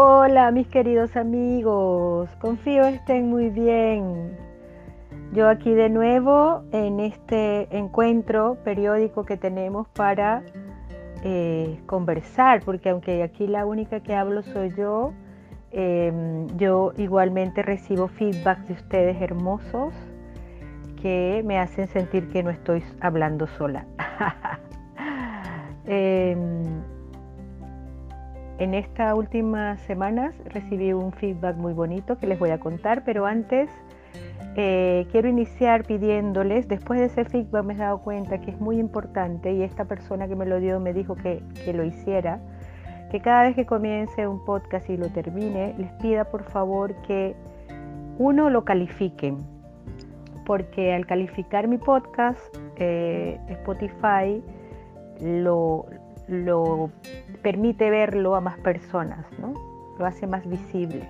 Hola 0.00 0.52
mis 0.52 0.68
queridos 0.68 1.16
amigos, 1.16 2.30
confío 2.40 2.84
estén 2.86 3.28
muy 3.30 3.50
bien. 3.50 4.38
Yo 5.32 5.48
aquí 5.48 5.74
de 5.74 5.88
nuevo 5.88 6.62
en 6.70 7.00
este 7.00 7.66
encuentro 7.76 8.58
periódico 8.62 9.24
que 9.24 9.36
tenemos 9.36 9.88
para 9.88 10.44
eh, 11.24 11.80
conversar, 11.86 12.62
porque 12.64 12.90
aunque 12.90 13.24
aquí 13.24 13.48
la 13.48 13.66
única 13.66 13.98
que 13.98 14.14
hablo 14.14 14.44
soy 14.44 14.72
yo, 14.76 15.14
em, 15.72 16.46
yo 16.56 16.92
igualmente 16.96 17.62
recibo 17.62 18.06
feedback 18.06 18.60
de 18.68 18.74
ustedes 18.74 19.20
hermosos 19.20 19.92
que 21.02 21.42
me 21.44 21.58
hacen 21.58 21.88
sentir 21.88 22.28
que 22.28 22.44
no 22.44 22.50
estoy 22.50 22.84
hablando 23.00 23.48
sola. 23.48 23.84
Em, 25.90 26.97
en 28.58 28.74
estas 28.74 29.14
últimas 29.14 29.80
semanas 29.82 30.34
recibí 30.46 30.92
un 30.92 31.12
feedback 31.12 31.56
muy 31.56 31.72
bonito 31.72 32.18
que 32.18 32.26
les 32.26 32.38
voy 32.38 32.50
a 32.50 32.58
contar, 32.58 33.04
pero 33.04 33.24
antes 33.26 33.70
eh, 34.56 35.06
quiero 35.12 35.28
iniciar 35.28 35.84
pidiéndoles, 35.84 36.66
después 36.66 36.98
de 36.98 37.06
ese 37.06 37.24
feedback 37.24 37.64
me 37.64 37.74
he 37.74 37.76
dado 37.76 37.98
cuenta 37.98 38.40
que 38.40 38.50
es 38.50 38.60
muy 38.60 38.78
importante 38.78 39.52
y 39.52 39.62
esta 39.62 39.84
persona 39.84 40.26
que 40.26 40.34
me 40.34 40.46
lo 40.46 40.58
dio 40.58 40.80
me 40.80 40.92
dijo 40.92 41.14
que, 41.14 41.42
que 41.64 41.72
lo 41.72 41.84
hiciera, 41.84 42.40
que 43.10 43.20
cada 43.20 43.44
vez 43.44 43.54
que 43.54 43.64
comience 43.64 44.26
un 44.26 44.44
podcast 44.44 44.90
y 44.90 44.96
lo 44.96 45.08
termine, 45.08 45.74
les 45.78 45.92
pida 45.92 46.24
por 46.24 46.42
favor 46.42 46.94
que 47.02 47.36
uno 48.18 48.50
lo 48.50 48.64
califiquen, 48.64 49.38
porque 50.44 50.92
al 50.92 51.06
calificar 51.06 51.68
mi 51.68 51.78
podcast, 51.78 52.40
eh, 52.76 53.38
Spotify 53.48 54.42
lo, 55.20 55.86
lo 56.28 56.90
permite 57.42 57.90
verlo 57.90 58.36
a 58.36 58.40
más 58.40 58.58
personas, 58.58 59.26
¿no? 59.38 59.54
lo 59.98 60.06
hace 60.06 60.26
más 60.26 60.46
visible. 60.48 61.08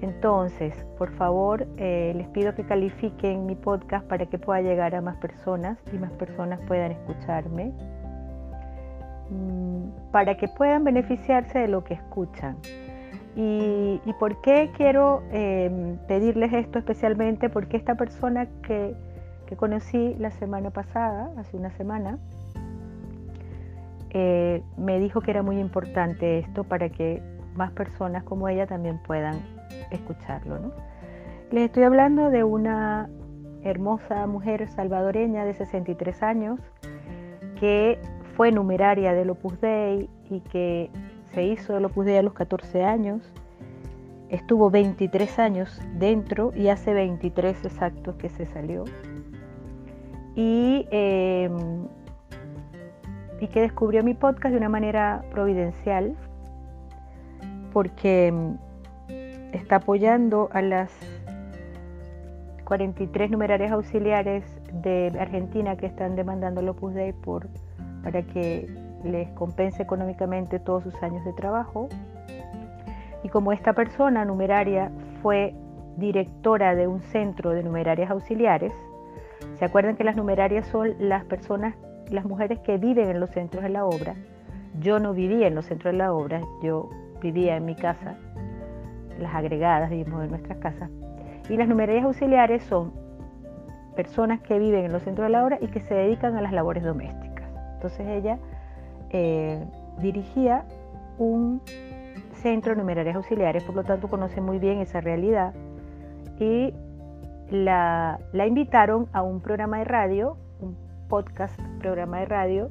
Entonces, 0.00 0.74
por 0.98 1.10
favor, 1.12 1.66
eh, 1.76 2.12
les 2.16 2.26
pido 2.28 2.54
que 2.54 2.64
califiquen 2.64 3.46
mi 3.46 3.54
podcast 3.54 4.06
para 4.06 4.26
que 4.26 4.38
pueda 4.38 4.60
llegar 4.60 4.94
a 4.94 5.00
más 5.00 5.16
personas 5.16 5.78
y 5.92 5.98
más 5.98 6.10
personas 6.12 6.60
puedan 6.66 6.90
escucharme, 6.90 7.72
mm, 9.30 10.10
para 10.10 10.36
que 10.36 10.48
puedan 10.48 10.82
beneficiarse 10.82 11.60
de 11.60 11.68
lo 11.68 11.84
que 11.84 11.94
escuchan. 11.94 12.56
¿Y, 13.34 14.00
por 14.18 14.42
qué 14.42 14.70
quiero 14.76 15.22
em, 15.32 15.96
pedirles 16.06 16.52
esto 16.52 16.78
especialmente? 16.78 17.48
Porque 17.48 17.78
esta 17.78 17.94
persona 17.94 18.46
que, 18.62 18.94
que 19.46 19.56
conocí 19.56 20.14
la 20.18 20.30
semana 20.32 20.70
pasada, 20.70 21.30
hace 21.38 21.56
una 21.56 21.70
semana, 21.70 22.18
eh, 24.14 24.62
me 24.76 24.98
dijo 24.98 25.22
que 25.22 25.30
era 25.30 25.42
muy 25.42 25.58
importante 25.58 26.38
esto 26.38 26.64
para 26.64 26.90
que 26.90 27.22
más 27.54 27.72
personas 27.72 28.24
como 28.24 28.46
ella 28.48 28.66
también 28.66 28.98
puedan 29.02 29.40
escucharlo. 29.90 30.72
Les 31.50 31.64
estoy 31.64 31.84
hablando 31.84 32.30
de 32.30 32.44
una 32.44 33.08
hermosa 33.62 34.26
mujer 34.26 34.68
salvadoreña 34.68 35.44
de 35.44 35.54
63 35.54 36.22
años 36.22 36.60
que 37.58 37.98
fue 38.36 38.52
numeraria 38.52 39.14
del 39.14 39.30
Opus 39.30 39.58
Dei 39.60 40.10
y 40.28 40.40
que 40.40 40.90
se 41.32 41.44
hizo 41.44 41.76
el 41.76 41.84
Opus 41.86 42.04
Dei 42.04 42.16
a 42.16 42.22
los 42.22 42.34
14 42.34 42.84
años. 42.84 43.22
Estuvo 44.28 44.70
23 44.70 45.38
años 45.38 45.80
dentro 45.94 46.52
y 46.54 46.68
hace 46.68 46.92
23 46.92 47.64
exactos 47.64 48.16
que 48.16 48.28
se 48.28 48.46
salió. 48.46 48.84
Y 50.34 50.86
em, 50.90 51.86
y 53.42 53.48
que 53.48 53.60
descubrió 53.60 54.04
mi 54.04 54.14
podcast 54.14 54.52
de 54.52 54.58
una 54.58 54.68
manera 54.68 55.24
providencial 55.32 56.14
porque 57.72 58.30
mm, 58.30 58.54
está 59.52 59.76
apoyando 59.76 60.48
a 60.52 60.62
las 60.62 60.92
43 62.62 63.32
numerarias 63.32 63.72
auxiliares 63.72 64.44
de 64.72 65.12
Argentina 65.18 65.76
que 65.76 65.86
están 65.86 66.14
demandando 66.14 66.60
el 66.60 66.68
Opus 66.68 66.94
Dei 66.94 67.12
por, 67.12 67.48
para 68.04 68.22
que 68.22 68.72
les 69.02 69.28
compense 69.30 69.82
económicamente 69.82 70.60
todos 70.60 70.84
sus 70.84 71.02
años 71.02 71.24
de 71.24 71.32
trabajo. 71.32 71.88
Y 73.24 73.28
como 73.28 73.50
esta 73.50 73.72
persona 73.72 74.24
numeraria 74.24 74.92
fue 75.20 75.52
directora 75.96 76.76
de 76.76 76.86
un 76.86 77.00
centro 77.02 77.50
de 77.50 77.64
numerarias 77.64 78.08
auxiliares, 78.12 78.72
¿se 79.58 79.64
acuerdan 79.64 79.96
que 79.96 80.04
las 80.04 80.14
numerarias 80.14 80.64
son 80.68 80.94
las 81.00 81.24
personas 81.24 81.74
las 82.12 82.24
mujeres 82.24 82.60
que 82.60 82.78
viven 82.78 83.08
en 83.08 83.20
los 83.20 83.30
centros 83.30 83.62
de 83.62 83.70
la 83.70 83.84
obra. 83.84 84.14
Yo 84.80 84.98
no 84.98 85.12
vivía 85.12 85.46
en 85.46 85.54
los 85.54 85.66
centros 85.66 85.92
de 85.92 85.98
la 85.98 86.12
obra, 86.12 86.40
yo 86.62 86.88
vivía 87.20 87.56
en 87.56 87.64
mi 87.64 87.74
casa, 87.74 88.16
las 89.18 89.34
agregadas 89.34 89.90
vivimos 89.90 90.24
en 90.24 90.30
nuestras 90.30 90.58
casas. 90.58 90.90
Y 91.48 91.56
las 91.56 91.68
numerarias 91.68 92.04
auxiliares 92.04 92.62
son 92.64 92.92
personas 93.94 94.40
que 94.40 94.58
viven 94.58 94.86
en 94.86 94.92
los 94.92 95.02
centros 95.02 95.26
de 95.26 95.32
la 95.32 95.44
obra 95.44 95.58
y 95.60 95.68
que 95.68 95.80
se 95.80 95.94
dedican 95.94 96.36
a 96.36 96.40
las 96.40 96.52
labores 96.52 96.82
domésticas. 96.82 97.48
Entonces 97.74 98.06
ella 98.06 98.38
eh, 99.10 99.64
dirigía 99.98 100.64
un 101.18 101.60
centro 102.34 102.72
de 102.72 102.80
numerarias 102.80 103.16
auxiliares, 103.16 103.62
por 103.64 103.74
lo 103.74 103.84
tanto 103.84 104.08
conoce 104.08 104.40
muy 104.40 104.58
bien 104.58 104.78
esa 104.78 105.00
realidad 105.00 105.52
y 106.38 106.72
la, 107.50 108.18
la 108.32 108.46
invitaron 108.46 109.08
a 109.12 109.22
un 109.22 109.40
programa 109.40 109.78
de 109.78 109.84
radio 109.84 110.36
podcast, 111.12 111.60
programa 111.78 112.20
de 112.20 112.24
radio, 112.24 112.70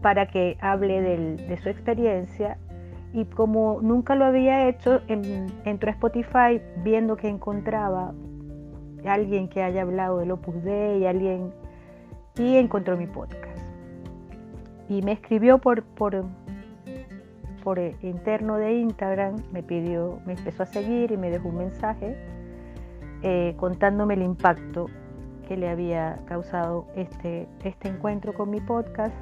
para 0.00 0.26
que 0.26 0.58
hable 0.60 1.00
de 1.00 1.56
su 1.58 1.68
experiencia. 1.68 2.58
Y 3.12 3.24
como 3.26 3.78
nunca 3.80 4.16
lo 4.16 4.24
había 4.24 4.68
hecho, 4.68 5.00
entró 5.06 5.88
a 5.88 5.92
Spotify 5.92 6.60
viendo 6.82 7.16
que 7.16 7.28
encontraba 7.28 8.14
alguien 9.06 9.48
que 9.48 9.62
haya 9.62 9.82
hablado 9.82 10.18
del 10.18 10.32
Opus 10.32 10.60
Dei, 10.64 11.06
alguien, 11.06 11.52
y 12.36 12.56
encontró 12.56 12.96
mi 12.96 13.06
podcast. 13.06 13.64
Y 14.88 15.02
me 15.02 15.12
escribió 15.12 15.58
por, 15.58 15.84
por, 15.84 16.24
por 17.62 17.78
interno 17.78 18.56
de 18.56 18.72
Instagram, 18.72 19.36
me 19.52 19.62
pidió, 19.62 20.18
me 20.26 20.32
empezó 20.32 20.64
a 20.64 20.66
seguir 20.66 21.12
y 21.12 21.16
me 21.16 21.30
dejó 21.30 21.50
un 21.50 21.58
mensaje 21.58 22.16
eh, 23.22 23.54
contándome 23.56 24.14
el 24.14 24.22
impacto 24.22 24.86
que 25.42 25.56
le 25.56 25.68
había 25.68 26.18
causado 26.26 26.86
este, 26.94 27.48
este 27.64 27.88
encuentro 27.88 28.32
con 28.32 28.50
mi 28.50 28.60
podcast, 28.60 29.14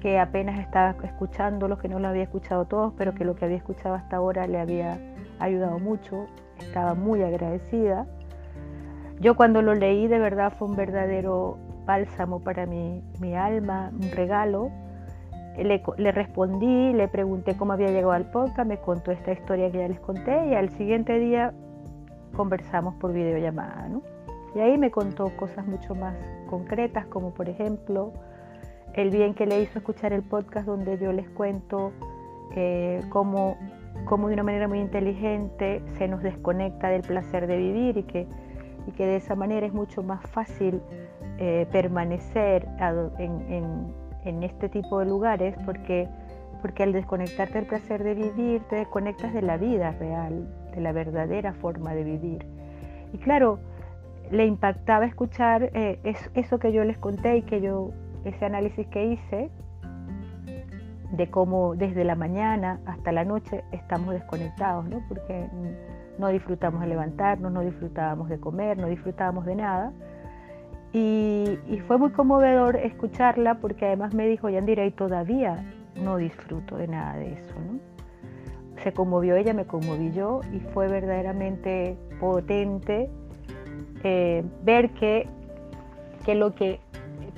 que 0.00 0.18
apenas 0.18 0.58
estaba 0.60 0.94
escuchando, 1.02 1.68
los 1.68 1.78
que 1.78 1.88
no 1.88 1.98
lo 1.98 2.08
había 2.08 2.22
escuchado 2.22 2.66
todos, 2.66 2.92
pero 2.96 3.14
que 3.14 3.24
lo 3.24 3.34
que 3.34 3.44
había 3.44 3.56
escuchado 3.56 3.94
hasta 3.94 4.16
ahora 4.16 4.46
le 4.46 4.60
había 4.60 4.98
ayudado 5.38 5.78
mucho, 5.78 6.26
estaba 6.58 6.94
muy 6.94 7.22
agradecida. 7.22 8.06
Yo 9.20 9.34
cuando 9.34 9.62
lo 9.62 9.74
leí 9.74 10.06
de 10.06 10.18
verdad 10.18 10.52
fue 10.56 10.68
un 10.68 10.76
verdadero 10.76 11.58
bálsamo 11.84 12.40
para 12.40 12.66
mi, 12.66 13.02
mi 13.20 13.34
alma, 13.34 13.90
un 13.92 14.10
regalo. 14.12 14.70
Le, 15.56 15.82
le, 15.96 16.12
respondí, 16.12 16.92
le 16.92 17.08
pregunté 17.08 17.56
cómo 17.56 17.72
había 17.72 17.88
llegado 17.88 18.12
al 18.12 18.30
podcast, 18.30 18.68
me 18.68 18.78
contó 18.78 19.10
esta 19.10 19.32
historia 19.32 19.72
que 19.72 19.78
ya 19.78 19.88
les 19.88 19.98
conté 19.98 20.46
y 20.46 20.54
al 20.54 20.68
siguiente 20.70 21.18
día 21.18 21.52
conversamos 22.36 22.94
por 22.94 23.12
videollamada. 23.12 23.88
¿no? 23.88 24.02
Y 24.54 24.60
ahí 24.60 24.78
me 24.78 24.90
contó 24.90 25.36
cosas 25.36 25.66
mucho 25.66 25.94
más 25.94 26.16
concretas, 26.48 27.06
como 27.06 27.32
por 27.32 27.48
ejemplo 27.48 28.12
el 28.94 29.10
bien 29.10 29.34
que 29.34 29.46
le 29.46 29.62
hizo 29.62 29.78
escuchar 29.78 30.12
el 30.12 30.22
podcast 30.22 30.66
donde 30.66 30.98
yo 30.98 31.12
les 31.12 31.28
cuento 31.30 31.92
eh, 32.56 33.02
cómo, 33.10 33.56
de 34.08 34.32
una 34.34 34.42
manera 34.42 34.68
muy 34.68 34.80
inteligente 34.80 35.82
se 35.98 36.08
nos 36.08 36.22
desconecta 36.22 36.88
del 36.88 37.02
placer 37.02 37.46
de 37.46 37.56
vivir 37.58 37.98
y 37.98 38.02
que, 38.04 38.26
y 38.86 38.92
que 38.92 39.06
de 39.06 39.16
esa 39.16 39.34
manera 39.34 39.66
es 39.66 39.72
mucho 39.72 40.02
más 40.02 40.22
fácil 40.30 40.80
eh, 41.38 41.66
permanecer 41.70 42.66
en, 43.18 43.92
en, 44.24 44.42
este 44.42 44.68
tipo 44.68 44.98
de 44.98 45.06
lugares 45.06 45.54
porque, 45.64 46.08
porque 46.60 46.82
al 46.82 46.92
desconectarte 46.92 47.54
del 47.54 47.66
placer 47.66 48.02
de 48.02 48.14
vivir 48.14 48.62
te 48.68 48.76
desconectas 48.76 49.32
de 49.32 49.42
la 49.42 49.56
vida 49.56 49.92
real, 49.92 50.48
de 50.74 50.80
la 50.80 50.92
verdadera 50.92 51.52
forma 51.54 51.94
de 51.94 52.04
vivir. 52.04 52.46
Y 53.12 53.18
claro, 53.18 53.58
le 54.30 54.46
impactaba 54.46 55.06
escuchar 55.06 55.70
eh, 55.74 56.00
eso 56.34 56.58
que 56.58 56.72
yo 56.72 56.84
les 56.84 56.98
conté 56.98 57.38
y 57.38 57.42
que 57.42 57.60
yo, 57.60 57.90
ese 58.24 58.44
análisis 58.44 58.86
que 58.88 59.04
hice, 59.12 59.50
de 61.12 61.30
cómo 61.30 61.74
desde 61.74 62.04
la 62.04 62.14
mañana 62.14 62.80
hasta 62.86 63.12
la 63.12 63.24
noche 63.24 63.64
estamos 63.72 64.12
desconectados, 64.12 64.88
¿no? 64.88 65.02
porque 65.08 65.48
no 66.18 66.28
disfrutamos 66.28 66.80
de 66.80 66.88
levantarnos, 66.88 67.50
no 67.52 67.62
disfrutábamos 67.62 68.28
de 68.28 68.38
comer, 68.38 68.76
no 68.78 68.88
disfrutábamos 68.88 69.46
de 69.46 69.56
nada. 69.56 69.92
Y, 70.92 71.58
fue 71.86 71.98
muy 71.98 72.10
conmovedor 72.10 72.76
escucharla 72.76 73.56
porque 73.56 73.86
además 73.86 74.14
me 74.14 74.26
dijo, 74.26 74.48
Yandira, 74.48 74.84
y 74.84 74.90
todavía 74.90 75.56
no 76.02 76.16
disfruto 76.16 76.76
de 76.76 76.88
nada 76.88 77.16
de 77.16 77.34
eso. 77.34 77.54
¿no? 77.60 77.78
Se 78.82 78.92
conmovió 78.92 79.36
ella, 79.36 79.54
me 79.54 79.66
conmoví 79.66 80.12
yo 80.12 80.40
y 80.52 80.60
fue 80.60 80.88
verdaderamente 80.88 81.96
potente 82.20 83.10
eh, 84.04 84.44
ver 84.62 84.90
que, 84.90 85.26
que, 86.24 86.34
lo 86.34 86.54
que, 86.54 86.80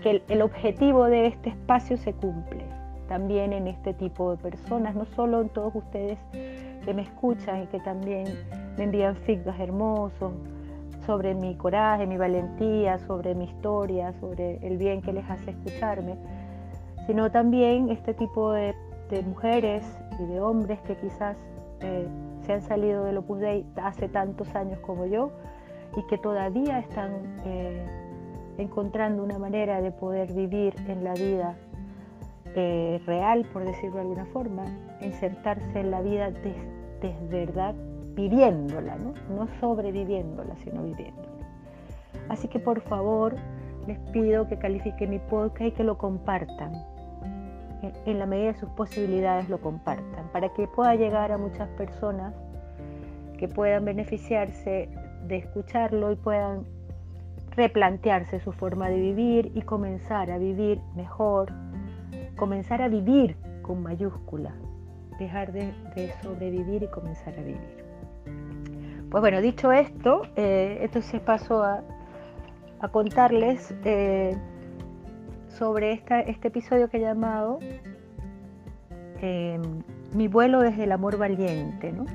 que 0.03 0.23
el 0.29 0.43
objetivo 0.43 1.05
de 1.05 1.27
este 1.27 1.51
espacio 1.51 1.97
se 1.97 2.13
cumple 2.13 2.65
también 3.11 3.53
en 3.53 3.67
este 3.67 3.93
tipo 3.93 4.31
de 4.31 4.37
personas, 4.37 4.95
no 4.95 5.05
solo 5.05 5.41
en 5.41 5.49
todos 5.49 5.75
ustedes 5.75 6.17
que 6.85 6.95
me 6.95 7.03
escuchan 7.03 7.65
y 7.65 7.67
que 7.67 7.81
también 7.81 8.25
me 8.79 8.85
envían 8.85 9.17
feedback 9.17 9.59
hermosos 9.59 10.33
sobre 11.07 11.35
mi 11.35 11.57
coraje, 11.57 12.07
mi 12.07 12.17
valentía, 12.17 13.01
sobre 13.01 13.35
mi 13.35 13.47
historia, 13.47 14.13
sobre 14.21 14.65
el 14.65 14.79
bien 14.79 15.03
que 15.03 15.13
les 15.13 15.29
hace 15.29 15.51
escucharme, 15.51 16.15
sino 17.09 17.33
también 17.33 17.91
este 17.91 18.15
tipo 18.15 18.53
de, 18.53 18.75
mujeres 19.27 19.85
y 20.21 20.27
de 20.27 20.41
hombres 20.41 20.79
que 20.83 20.95
quizás 20.95 21.37
eh, 21.81 22.07
se 22.43 22.53
han 22.53 22.63
salido 22.63 23.03
del 23.07 23.17
Opus 23.17 23.41
Dei 23.41 23.67
hace 23.83 24.09
tantos 24.09 24.55
años 24.55 24.79
como 24.79 25.05
yo 25.05 25.33
y 25.97 26.03
que 26.05 26.19
todavía 26.19 26.79
están 26.81 27.13
eh, 27.45 27.85
encontrando 28.59 29.23
una 29.23 29.39
manera 29.39 29.81
de 29.81 29.91
poder 29.91 30.33
vivir 30.33 30.75
en 30.89 31.05
la 31.05 31.15
vida 31.15 31.57
eh, 32.55 33.01
real, 33.07 33.45
por 33.53 33.65
decirlo 33.65 33.97
de 33.97 34.01
alguna 34.01 34.27
forma, 34.27 34.65
insertarse 35.01 35.81
en 35.81 35.91
la 35.91 36.01
vida 36.01 36.31
de, 36.31 37.15
verdad, 37.31 37.75
viviéndola, 38.15 38.97
¿no? 38.97 39.15
no 39.35 39.49
sobreviviéndola, 39.61 40.57
sino 40.57 40.83
viviéndola. 40.83 41.29
Así 42.29 42.49
que 42.49 42.59
por 42.59 42.81
favor 42.83 43.35
les 43.87 43.99
pido 44.13 44.47
que 44.49 44.59
califiquen 44.59 45.11
mi 45.11 45.19
podcast 45.19 45.63
y 45.63 45.73
que 45.73 45.85
lo 45.85 45.97
compartan. 45.97 46.73
En 48.05 48.19
la 48.19 48.27
medida 48.27 48.53
de 48.53 48.59
sus 48.59 48.69
posibilidades 48.71 49.49
lo 49.49 49.59
compartan, 49.59 50.29
para 50.33 50.51
que 50.51 50.67
pueda 50.67 50.95
llegar 50.97 51.33
a 51.33 51.39
muchas 51.39 51.69
personas 51.71 52.35
que 53.39 53.49
puedan 53.49 53.87
beneficiarse 53.87 54.91
de 55.27 55.37
escucharlo 55.37 56.13
y 56.13 56.17
puedan 56.17 56.65
replantearse 57.57 58.41
su 58.41 58.53
forma 58.53 58.89
de 58.89 59.01
vivir 59.01 59.53
y 59.55 59.63
comenzar 59.63 60.31
a 60.31 60.39
vivir 60.39 60.81
mejor, 60.95 61.53
comenzar 62.37 62.81
a 62.83 62.89
vivir 62.89 63.37
con 63.63 63.83
mayúscula, 63.83 64.55
dejar 65.19 65.53
de, 65.53 65.73
sobrevivir 66.23 66.83
y 66.83 66.89
comenzar 66.89 67.35
a 67.39 67.43
vivir. 67.43 67.85
Pues 69.11 69.21
bueno, 69.21 69.41
dicho 69.41 69.73
esto, 69.73 70.23
eh, 70.37 70.79
entonces 70.83 71.21
paso 71.21 71.63
a, 71.63 71.83
contarles 72.93 73.75
eh, 73.85 74.35
sobre 75.49 76.03
este 76.27 76.49
episodio 76.49 76.89
que 76.89 76.97
he 76.97 77.01
llamado 77.01 77.59
eh, 79.21 79.61
Mi 80.15 80.29
vuelo 80.29 80.61
desde 80.61 80.85
el 80.85 80.93
amor 80.93 81.19
valiente, 81.19 81.93
¿no? 81.93 82.07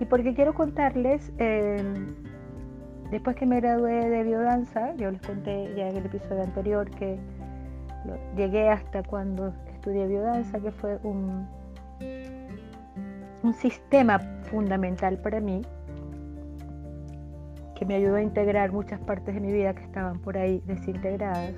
Y 0.00 0.04
porque 0.06 0.34
quiero 0.34 0.54
contarles, 0.54 1.32
em, 1.38 2.14
después 3.10 3.36
que 3.36 3.46
me 3.46 3.60
gradué 3.60 4.08
de 4.08 4.22
biodanza, 4.24 4.94
yo 4.96 5.10
les 5.10 5.20
conté 5.22 5.74
ya 5.76 5.88
en 5.88 5.96
el 5.96 6.06
episodio 6.06 6.42
anterior 6.42 6.90
que 6.90 7.18
llegué 8.36 8.68
hasta 8.68 9.02
cuando 9.02 9.54
estudié 9.72 10.06
biodanza, 10.06 10.60
que 10.60 10.72
fue 10.72 10.98
un, 11.02 11.46
un 13.42 13.54
sistema 13.54 14.18
fundamental 14.50 15.18
para 15.18 15.40
mí, 15.40 15.62
que 17.74 17.84
me 17.84 17.94
ayudó 17.94 18.16
a 18.16 18.22
integrar 18.22 18.72
muchas 18.72 19.00
partes 19.00 19.34
de 19.34 19.40
mi 19.40 19.52
vida 19.52 19.74
que 19.74 19.82
estaban 19.82 20.18
por 20.20 20.36
ahí 20.36 20.62
desintegradas. 20.66 21.54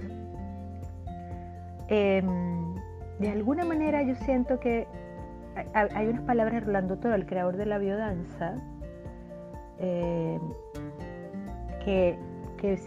Em, 1.88 2.75
de 3.19 3.31
alguna 3.31 3.65
manera 3.65 4.03
yo 4.03 4.15
siento 4.17 4.59
que 4.59 4.87
hay 5.73 6.08
unas 6.08 6.23
palabras 6.23 6.55
de 6.55 6.61
Rolando 6.61 6.99
Toro, 6.99 7.14
el 7.14 7.26
creador 7.26 7.56
de 7.56 7.67
la 7.67 7.79
biodanza, 7.79 8.55
eh, 9.79 10.38
que, 11.85 12.19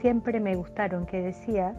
siempre 0.01 0.41
me 0.41 0.55
gustaron, 0.55 1.05
que 1.05 1.21
decía 1.21 1.73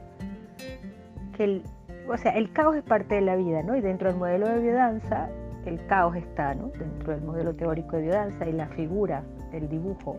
que 1.37 1.45
el, 1.45 1.63
o 2.09 2.17
sea, 2.17 2.33
el 2.33 2.51
caos 2.51 2.77
es 2.77 2.83
parte 2.83 3.17
de 3.17 3.21
la 3.21 3.37
vida, 3.37 3.63
¿no? 3.63 3.77
Y 3.77 3.83
dentro 3.83 4.09
del 4.09 4.19
modelo 4.19 4.49
de 4.49 4.59
biodanza, 4.59 5.29
el 5.67 5.85
caos 5.87 6.17
está, 6.17 6.55
¿no? 6.55 6.69
Dentro 6.69 7.13
del 7.13 7.23
modelo 7.23 7.55
teórico 7.55 7.97
de 7.97 8.05
biodanza 8.05 8.49
y 8.49 8.53
la 8.53 8.69
figura, 8.69 9.23
el 9.53 9.69
dibujo. 9.69 10.17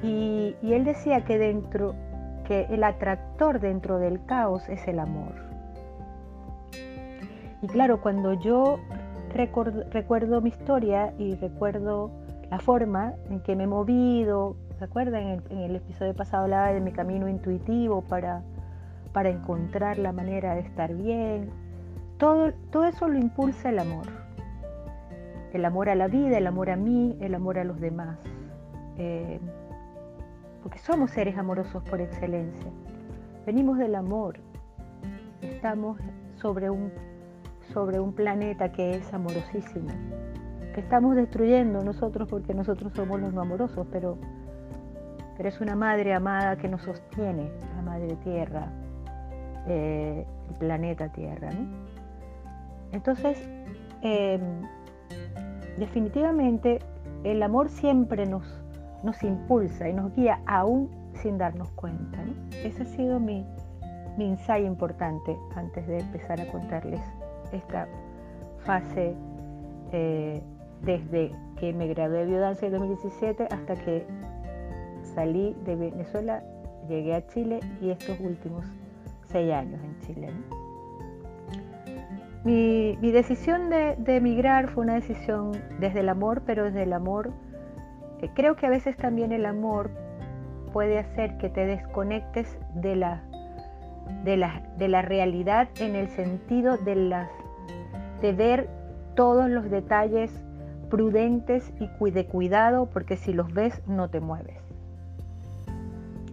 Y, 0.00 0.54
y 0.62 0.74
él 0.74 0.84
decía 0.84 1.24
que 1.24 1.38
dentro, 1.38 1.96
que 2.46 2.66
el 2.70 2.84
atractor 2.84 3.58
dentro 3.58 3.98
del 3.98 4.24
caos 4.24 4.68
es 4.68 4.86
el 4.86 5.00
amor. 5.00 5.34
Y 7.60 7.66
claro, 7.66 8.00
cuando 8.00 8.34
yo 8.34 8.78
recuerdo, 9.32 10.40
mi 10.40 10.50
historia 10.50 11.12
y 11.18 11.34
recuerdo 11.36 12.10
la 12.50 12.58
forma 12.58 13.14
en 13.30 13.40
que 13.40 13.56
me 13.56 13.64
he 13.64 13.66
movido. 13.66 14.56
¿Se 14.78 14.84
acuerdan? 14.84 15.42
En 15.50 15.58
el, 15.58 15.76
episodio 15.76 16.14
pasado 16.14 16.44
hablaba 16.44 16.72
de 16.72 16.80
mi 16.80 16.92
camino 16.92 17.28
intuitivo 17.28 18.02
para, 18.02 18.42
para 19.12 19.30
encontrar 19.30 19.98
la 19.98 20.12
manera 20.12 20.54
de 20.54 20.60
estar 20.60 20.94
bien. 20.94 21.50
Todo, 22.18 22.52
todo 22.70 22.84
eso 22.84 23.08
lo 23.08 23.18
impulsa 23.18 23.70
el 23.70 23.78
amor. 23.78 24.06
El 25.52 25.64
amor 25.64 25.88
a 25.88 25.94
la 25.94 26.08
vida, 26.08 26.38
el 26.38 26.46
amor 26.46 26.70
a 26.70 26.76
mí, 26.76 27.16
el 27.20 27.34
amor 27.34 27.58
a 27.58 27.64
los 27.64 27.80
demás. 27.80 28.18
Eh, 28.98 29.40
porque 30.62 30.78
somos 30.78 31.10
seres 31.10 31.36
amorosos 31.38 31.82
por 31.84 32.00
excelencia. 32.00 32.70
Venimos 33.46 33.78
del 33.78 33.94
amor. 33.94 34.38
Estamos 35.40 35.98
sobre 36.36 36.68
un 36.68 36.92
sobre 37.72 38.00
un 38.00 38.12
planeta 38.12 38.72
que 38.72 38.96
es 38.96 39.12
amorosísimo, 39.12 39.88
que 40.74 40.80
estamos 40.80 41.16
destruyendo 41.16 41.82
nosotros 41.82 42.28
porque 42.28 42.54
nosotros 42.54 42.92
somos 42.94 43.20
los 43.20 43.32
no 43.32 43.42
amorosos, 43.42 43.86
pero, 43.90 44.16
pero 45.36 45.48
es 45.48 45.60
una 45.60 45.76
madre 45.76 46.14
amada 46.14 46.56
que 46.56 46.68
nos 46.68 46.82
sostiene, 46.82 47.50
la 47.76 47.82
madre 47.82 48.16
tierra, 48.24 48.68
eh, 49.66 50.26
el 50.48 50.54
planeta 50.56 51.08
Tierra. 51.08 51.50
Entonces, 52.92 53.38
em, 54.00 54.40
definitivamente 55.76 56.78
el 57.24 57.42
amor 57.42 57.68
siempre 57.68 58.24
nos, 58.24 58.44
nos 59.02 59.22
impulsa 59.22 59.88
y 59.88 59.92
nos 59.92 60.14
guía 60.14 60.40
aún 60.46 60.88
sin 61.14 61.36
darnos 61.36 61.70
cuenta. 61.72 62.18
Ese 62.64 62.82
ha 62.82 62.86
sido 62.86 63.20
mi, 63.20 63.44
mi 64.16 64.26
ensayo 64.26 64.66
importante 64.66 65.36
antes 65.54 65.86
de 65.86 65.98
empezar 65.98 66.40
a 66.40 66.46
contarles 66.50 67.00
esta 67.52 67.88
fase 68.64 69.14
eh, 69.92 70.42
desde 70.82 71.32
que 71.58 71.72
me 71.72 71.88
gradué 71.88 72.18
de 72.18 72.26
biodanza 72.26 72.66
en 72.66 72.72
2017 72.72 73.44
hasta 73.50 73.74
que 73.74 74.06
salí 75.14 75.56
de 75.64 75.76
Venezuela, 75.76 76.42
llegué 76.88 77.14
a 77.14 77.26
Chile 77.26 77.60
y 77.80 77.90
estos 77.90 78.18
últimos 78.20 78.64
seis 79.26 79.52
años 79.52 79.80
en 79.82 80.00
Chile. 80.00 80.32
Mi, 82.44 82.96
decisión 83.10 83.68
de, 83.68 83.96
emigrar 84.06 84.68
fue 84.68 84.84
una 84.84 84.94
decisión 84.94 85.52
desde 85.80 86.00
el 86.00 86.08
amor, 86.08 86.42
pero 86.46 86.64
desde 86.64 86.84
el 86.84 86.92
amor, 86.92 87.32
eh, 88.22 88.30
creo 88.34 88.56
que 88.56 88.66
a 88.66 88.70
veces 88.70 88.96
también 88.96 89.32
el 89.32 89.44
amor 89.44 89.90
puede 90.72 90.98
hacer 90.98 91.36
que 91.38 91.48
te 91.48 91.66
desconectes 91.66 92.58
de 92.74 92.96
la 92.96 93.22
de 94.24 94.36
la, 94.36 94.62
de 94.76 94.88
la 94.88 95.02
realidad 95.02 95.68
en 95.80 95.94
el 95.94 96.08
sentido 96.08 96.76
de, 96.78 96.96
las, 96.96 97.28
de 98.20 98.32
ver 98.32 98.68
todos 99.14 99.48
los 99.48 99.70
detalles 99.70 100.32
prudentes 100.90 101.72
y 101.78 102.10
de 102.10 102.26
cuidado, 102.26 102.86
porque 102.86 103.16
si 103.16 103.32
los 103.32 103.52
ves 103.52 103.82
no 103.86 104.08
te 104.08 104.20
mueves. 104.20 104.56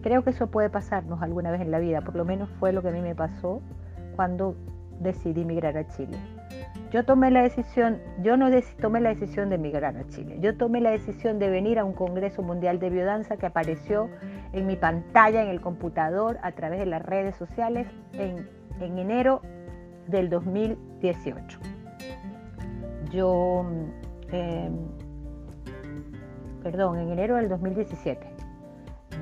Creo 0.02 0.22
que 0.22 0.30
eso 0.30 0.46
puede 0.48 0.70
pasarnos 0.70 1.20
alguna 1.22 1.50
vez 1.50 1.60
en 1.60 1.70
la 1.70 1.78
vida, 1.78 2.00
por 2.00 2.14
lo 2.14 2.24
menos 2.24 2.48
fue 2.60 2.72
lo 2.72 2.80
que 2.82 2.88
a 2.88 2.92
mí 2.92 3.00
me 3.00 3.14
pasó 3.14 3.60
cuando 4.14 4.54
decidí 5.00 5.44
migrar 5.44 5.76
a 5.76 5.86
Chile. 5.88 6.16
Yo 6.92 7.04
tomé 7.04 7.30
la 7.30 7.42
decisión, 7.42 7.98
yo 8.22 8.36
no 8.36 8.48
tomé 8.80 9.00
la 9.00 9.10
decisión 9.10 9.48
de 9.48 9.56
emigrar 9.56 9.96
a 9.96 10.06
Chile, 10.06 10.38
yo 10.40 10.56
tomé 10.56 10.80
la 10.80 10.90
decisión 10.90 11.38
de 11.38 11.50
venir 11.50 11.78
a 11.78 11.84
un 11.84 11.92
Congreso 11.92 12.42
Mundial 12.42 12.78
de 12.78 12.90
Biodanza 12.90 13.36
que 13.36 13.46
apareció 13.46 14.08
en 14.52 14.66
mi 14.66 14.76
pantalla, 14.76 15.42
en 15.42 15.48
el 15.48 15.60
computador, 15.60 16.38
a 16.42 16.52
través 16.52 16.78
de 16.78 16.86
las 16.86 17.02
redes 17.02 17.34
sociales 17.36 17.88
en, 18.12 18.48
enero 18.80 19.42
del 20.06 20.30
2018. 20.30 21.58
Yo, 23.16 23.64
em, 24.30 24.76
perdón, 26.62 26.98
en 26.98 27.10
enero 27.10 27.36
del 27.36 27.48
2017. 27.48 28.26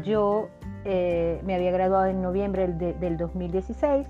Yo 0.03 0.49
eh, 0.85 1.41
me 1.45 1.55
había 1.55 1.71
graduado 1.71 2.07
en 2.07 2.21
noviembre 2.21 2.67
del, 2.67 2.99
del 2.99 3.17
2016 3.17 4.09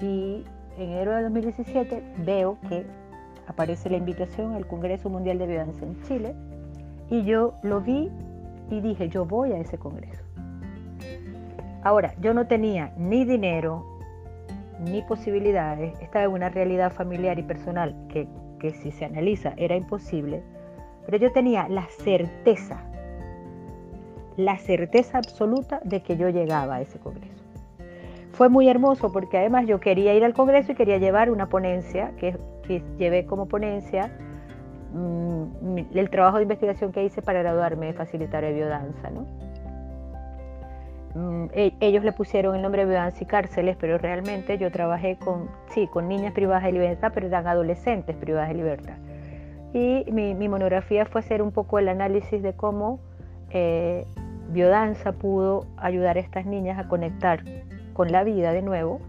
y 0.00 0.44
en 0.78 0.90
enero 0.90 1.16
de 1.16 1.22
2017 1.24 2.04
veo 2.18 2.56
que 2.68 2.86
aparece 3.48 3.90
la 3.90 3.96
invitación 3.96 4.54
al 4.54 4.64
Congreso 4.68 5.10
Mundial 5.10 5.38
de 5.38 5.46
Biodanza 5.48 5.84
en 5.84 6.00
Chile 6.02 6.36
y 7.10 7.24
yo 7.24 7.54
lo 7.62 7.80
vi 7.80 8.12
y 8.70 8.80
dije, 8.80 9.08
yo 9.08 9.24
voy 9.24 9.50
a 9.54 9.58
ese 9.58 9.76
congreso. 9.76 10.22
Ahora, 11.82 12.14
yo 12.20 12.32
no 12.32 12.46
tenía 12.46 12.94
ni 12.96 13.24
dinero, 13.24 13.84
ni 14.78 15.02
posibilidades, 15.02 15.98
estaba 16.00 16.26
en 16.26 16.30
una 16.30 16.48
realidad 16.48 16.92
familiar 16.92 17.40
y 17.40 17.42
personal 17.42 17.94
que, 18.08 18.28
que 18.58 18.70
si 18.72 18.90
se 18.90 19.04
analiza 19.04 19.54
era 19.56 19.76
imposible, 19.76 20.42
pero 21.06 21.18
yo 21.18 21.32
tenía 21.32 21.68
la 21.68 21.86
certeza, 21.86 22.82
la 24.36 24.58
certeza 24.58 25.18
absoluta 25.18 25.80
de 25.84 26.02
que 26.02 26.16
yo 26.16 26.28
llegaba 26.28 26.76
a 26.76 26.80
ese 26.80 26.98
congreso 26.98 27.44
fue 28.34 28.48
muy 28.48 28.68
hermoso 28.68 29.12
porque 29.12 29.38
además 29.38 29.66
yo 29.66 29.80
quería 29.80 30.14
ir 30.14 30.24
al 30.24 30.34
Congreso 30.34 30.72
y 30.72 30.74
quería 30.74 30.98
llevar 30.98 31.30
una 31.30 31.48
ponencia 31.48 32.12
que, 32.18 32.36
llevé 32.98 33.26
como 33.26 33.46
ponencia 33.46 34.10
mm, 34.92 35.78
el 35.94 36.10
trabajo 36.10 36.38
de 36.38 36.42
investigación 36.42 36.92
que 36.92 37.04
hice 37.04 37.22
para 37.22 37.40
graduarme 37.40 37.86
de 37.86 37.92
facilitadora 37.92 38.48
de 38.48 38.54
biodanza. 38.54 39.10
¿no? 39.10 39.26
Mm, 41.14 41.46
e, 41.52 41.74
ellos 41.80 42.02
le 42.02 42.12
pusieron 42.12 42.56
el 42.56 42.62
nombre 42.62 42.84
de 42.84 42.90
biodanza 42.90 43.22
y 43.22 43.26
cárceles, 43.26 43.76
pero 43.80 43.98
realmente 43.98 44.58
yo 44.58 44.70
trabajé 44.70 45.16
con, 45.16 45.48
sí, 45.70 45.86
con 45.86 46.08
niñas 46.08 46.32
privadas 46.32 46.64
de 46.64 46.72
libertad, 46.72 47.12
pero 47.14 47.28
eran 47.28 47.46
adolescentes 47.46 48.16
privadas 48.16 48.48
de 48.48 48.54
libertad. 48.54 48.96
Y 49.72 50.04
mi, 50.12 50.48
monografía 50.48 51.04
fue 51.06 51.20
hacer 51.20 51.42
un 51.42 51.50
poco 51.50 51.78
el 51.78 51.88
análisis 51.88 52.42
de 52.42 52.52
cómo 52.52 53.00
eh, 53.50 54.06
biodanza 54.50 55.12
pudo 55.12 55.66
ayudar 55.76 56.16
a 56.16 56.20
estas 56.20 56.46
niñas 56.46 56.78
a 56.78 56.88
conectar 56.88 57.42
con 57.92 58.12
la 58.12 58.22
vida 58.22 58.52
de 58.52 58.62
nuevo 58.62 59.00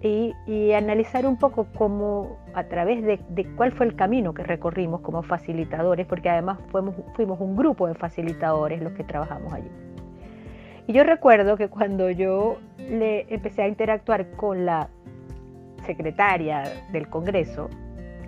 y, 0.00 0.32
analizar 0.72 1.26
un 1.26 1.38
poco 1.38 1.66
cómo, 1.76 2.38
a 2.54 2.64
través 2.64 3.04
de, 3.04 3.46
cuál 3.56 3.72
fue 3.72 3.86
el 3.86 3.96
camino 3.96 4.32
que 4.32 4.44
recorrimos 4.44 5.00
como 5.00 5.22
facilitadores, 5.22 6.06
porque 6.06 6.30
además 6.30 6.58
fuimos 6.70 7.40
un 7.40 7.56
grupo 7.56 7.88
de 7.88 7.94
facilitadores 7.94 8.80
los 8.80 8.92
que 8.92 9.02
trabajamos 9.02 9.52
allí. 9.52 9.70
Y 10.88 10.94
yo 10.94 11.04
recuerdo 11.04 11.58
que 11.58 11.68
cuando 11.68 12.08
yo 12.10 12.56
le 12.78 13.26
empecé 13.28 13.60
a 13.60 13.68
interactuar 13.68 14.30
con 14.30 14.64
la 14.64 14.88
secretaria 15.84 16.64
del 16.92 17.08
Congreso, 17.08 17.68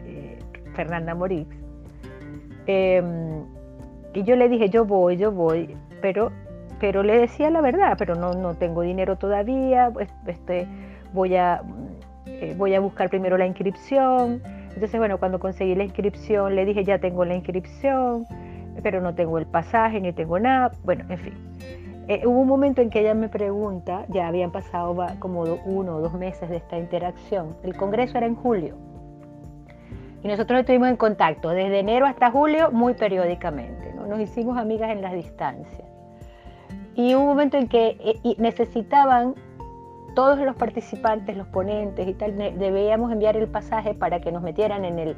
eh, 0.07 0.39
Fernanda 0.75 1.15
Morix, 1.15 1.49
em, 2.67 3.47
y 4.13 4.23
yo 4.25 4.37
le 4.37 4.51
dije, 4.51 4.69
yo 4.69 4.85
voy, 4.85 5.17
yo 5.17 5.33
voy, 5.33 5.75
pero, 6.03 6.33
pero 6.79 7.03
le 7.03 7.19
decía 7.19 7.49
la 7.49 7.63
verdad, 7.63 7.97
pero 7.97 8.15
no, 8.15 8.35
no 8.35 8.55
tengo 8.55 8.83
dinero 8.83 9.17
todavía, 9.17 9.89
pues, 9.91 10.11
este, 10.27 10.69
voy 11.15 11.37
a, 11.37 11.63
eh, 12.27 12.55
voy 12.59 12.75
a 12.75 12.81
buscar 12.81 13.09
primero 13.09 13.39
la 13.39 13.47
inscripción. 13.47 14.43
Entonces, 14.75 14.99
bueno, 14.99 15.17
cuando 15.17 15.41
conseguí 15.41 15.75
la 15.75 15.85
inscripción, 15.85 16.55
le 16.57 16.67
dije, 16.67 16.85
ya 16.85 16.99
tengo 16.99 17.25
la 17.25 17.37
inscripción, 17.37 18.27
pero 18.83 19.01
no 19.01 19.15
tengo 19.15 19.39
el 19.39 19.47
pasaje, 19.47 19.99
ni 19.99 20.13
tengo 20.13 20.39
nada. 20.39 20.73
Bueno, 20.85 21.07
en 21.09 21.19
fin. 21.19 21.33
Eh, 22.11 22.27
hubo 22.27 22.41
un 22.41 22.49
momento 22.49 22.83
en 22.83 22.91
que 22.91 23.03
ella 23.03 23.15
me 23.15 23.29
pregunta, 23.29 24.05
ya 24.09 24.27
habían 24.27 24.51
pasado 24.51 24.97
como 25.21 25.45
uno 25.65 25.95
o 25.95 26.01
dos 26.01 26.13
meses 26.15 26.51
de 26.51 26.57
esta 26.57 26.77
interacción. 26.77 27.55
El 27.63 27.77
congreso 27.77 28.19
era 28.19 28.27
en 28.27 28.35
julio. 28.35 28.75
Y 30.25 30.27
nosotros 30.27 30.59
estuvimos 30.59 30.89
en 30.89 30.97
contacto 30.97 31.51
desde 31.51 31.79
enero 31.79 32.07
hasta 32.07 32.33
julio 32.33 32.73
muy 32.73 32.95
periódicamente. 32.95 33.93
¿no? 33.95 34.09
Nos 34.09 34.19
hicimos 34.19 34.59
amigas 34.59 34.91
en 34.91 35.03
las 35.03 35.13
distancias. 35.13 35.89
Y 36.97 37.15
hubo 37.15 37.23
un 37.23 37.29
momento 37.29 37.59
en 37.59 37.69
que 37.69 37.97
eh, 38.01 38.35
necesitaban 38.39 39.37
todos 40.17 40.41
los 40.41 40.57
participantes, 40.57 41.37
los 41.37 41.47
ponentes 41.47 42.09
y 42.09 42.15
tal, 42.15 42.37
debíamos 42.37 43.13
enviar 43.13 43.37
el 43.37 43.47
pasaje 43.47 43.95
para 43.95 44.21
que 44.21 44.33
nos 44.33 44.43
metieran 44.43 44.85
en 44.85 44.99
el, 44.99 45.17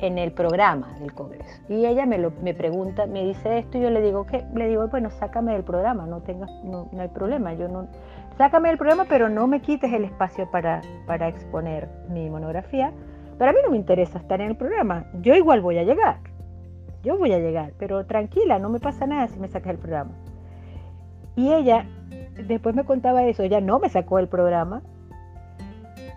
en 0.00 0.18
el 0.18 0.32
programa 0.32 0.94
del 1.00 1.12
Congreso. 1.12 1.62
Y 1.68 1.86
ella 1.86 2.06
me, 2.06 2.18
lo, 2.18 2.32
me 2.42 2.54
pregunta, 2.54 3.06
me 3.06 3.24
dice 3.24 3.58
esto 3.58 3.78
y 3.78 3.82
yo 3.82 3.90
le 3.90 4.00
digo, 4.00 4.26
que 4.26 4.44
Le 4.54 4.68
digo, 4.68 4.86
bueno, 4.88 5.10
sácame 5.10 5.52
del 5.52 5.64
programa, 5.64 6.06
no, 6.06 6.20
tengas, 6.20 6.50
no, 6.64 6.88
hay 6.98 7.08
problema, 7.08 7.54
yo 7.54 7.68
no, 7.68 7.88
sácame 8.36 8.68
del 8.68 8.78
programa, 8.78 9.06
pero 9.08 9.28
no 9.28 9.46
me 9.46 9.60
quites 9.60 9.92
el 9.92 10.04
espacio 10.04 10.50
para, 10.50 10.82
para 11.06 11.28
exponer 11.28 11.88
mi 12.08 12.28
monografía. 12.30 12.92
Pero 13.38 13.50
a 13.50 13.52
mí 13.52 13.58
no 13.64 13.70
me 13.70 13.76
interesa 13.76 14.18
estar 14.18 14.40
en 14.40 14.50
el 14.50 14.56
programa, 14.56 15.06
yo 15.20 15.34
igual 15.34 15.60
voy 15.60 15.78
a 15.78 15.84
llegar, 15.84 16.18
yo 17.02 17.18
voy 17.18 17.32
a 17.32 17.38
llegar, 17.38 17.72
pero 17.78 18.06
tranquila, 18.06 18.58
no 18.58 18.70
me 18.70 18.80
pasa 18.80 19.06
nada 19.06 19.28
si 19.28 19.38
me 19.38 19.48
sacas 19.48 19.68
del 19.68 19.78
programa. 19.78 20.12
Y 21.36 21.52
ella 21.52 21.84
después 22.46 22.74
me 22.74 22.84
contaba 22.84 23.24
eso, 23.24 23.42
ella 23.42 23.60
no 23.60 23.78
me 23.78 23.88
sacó 23.88 24.16
del 24.16 24.28
programa. 24.28 24.82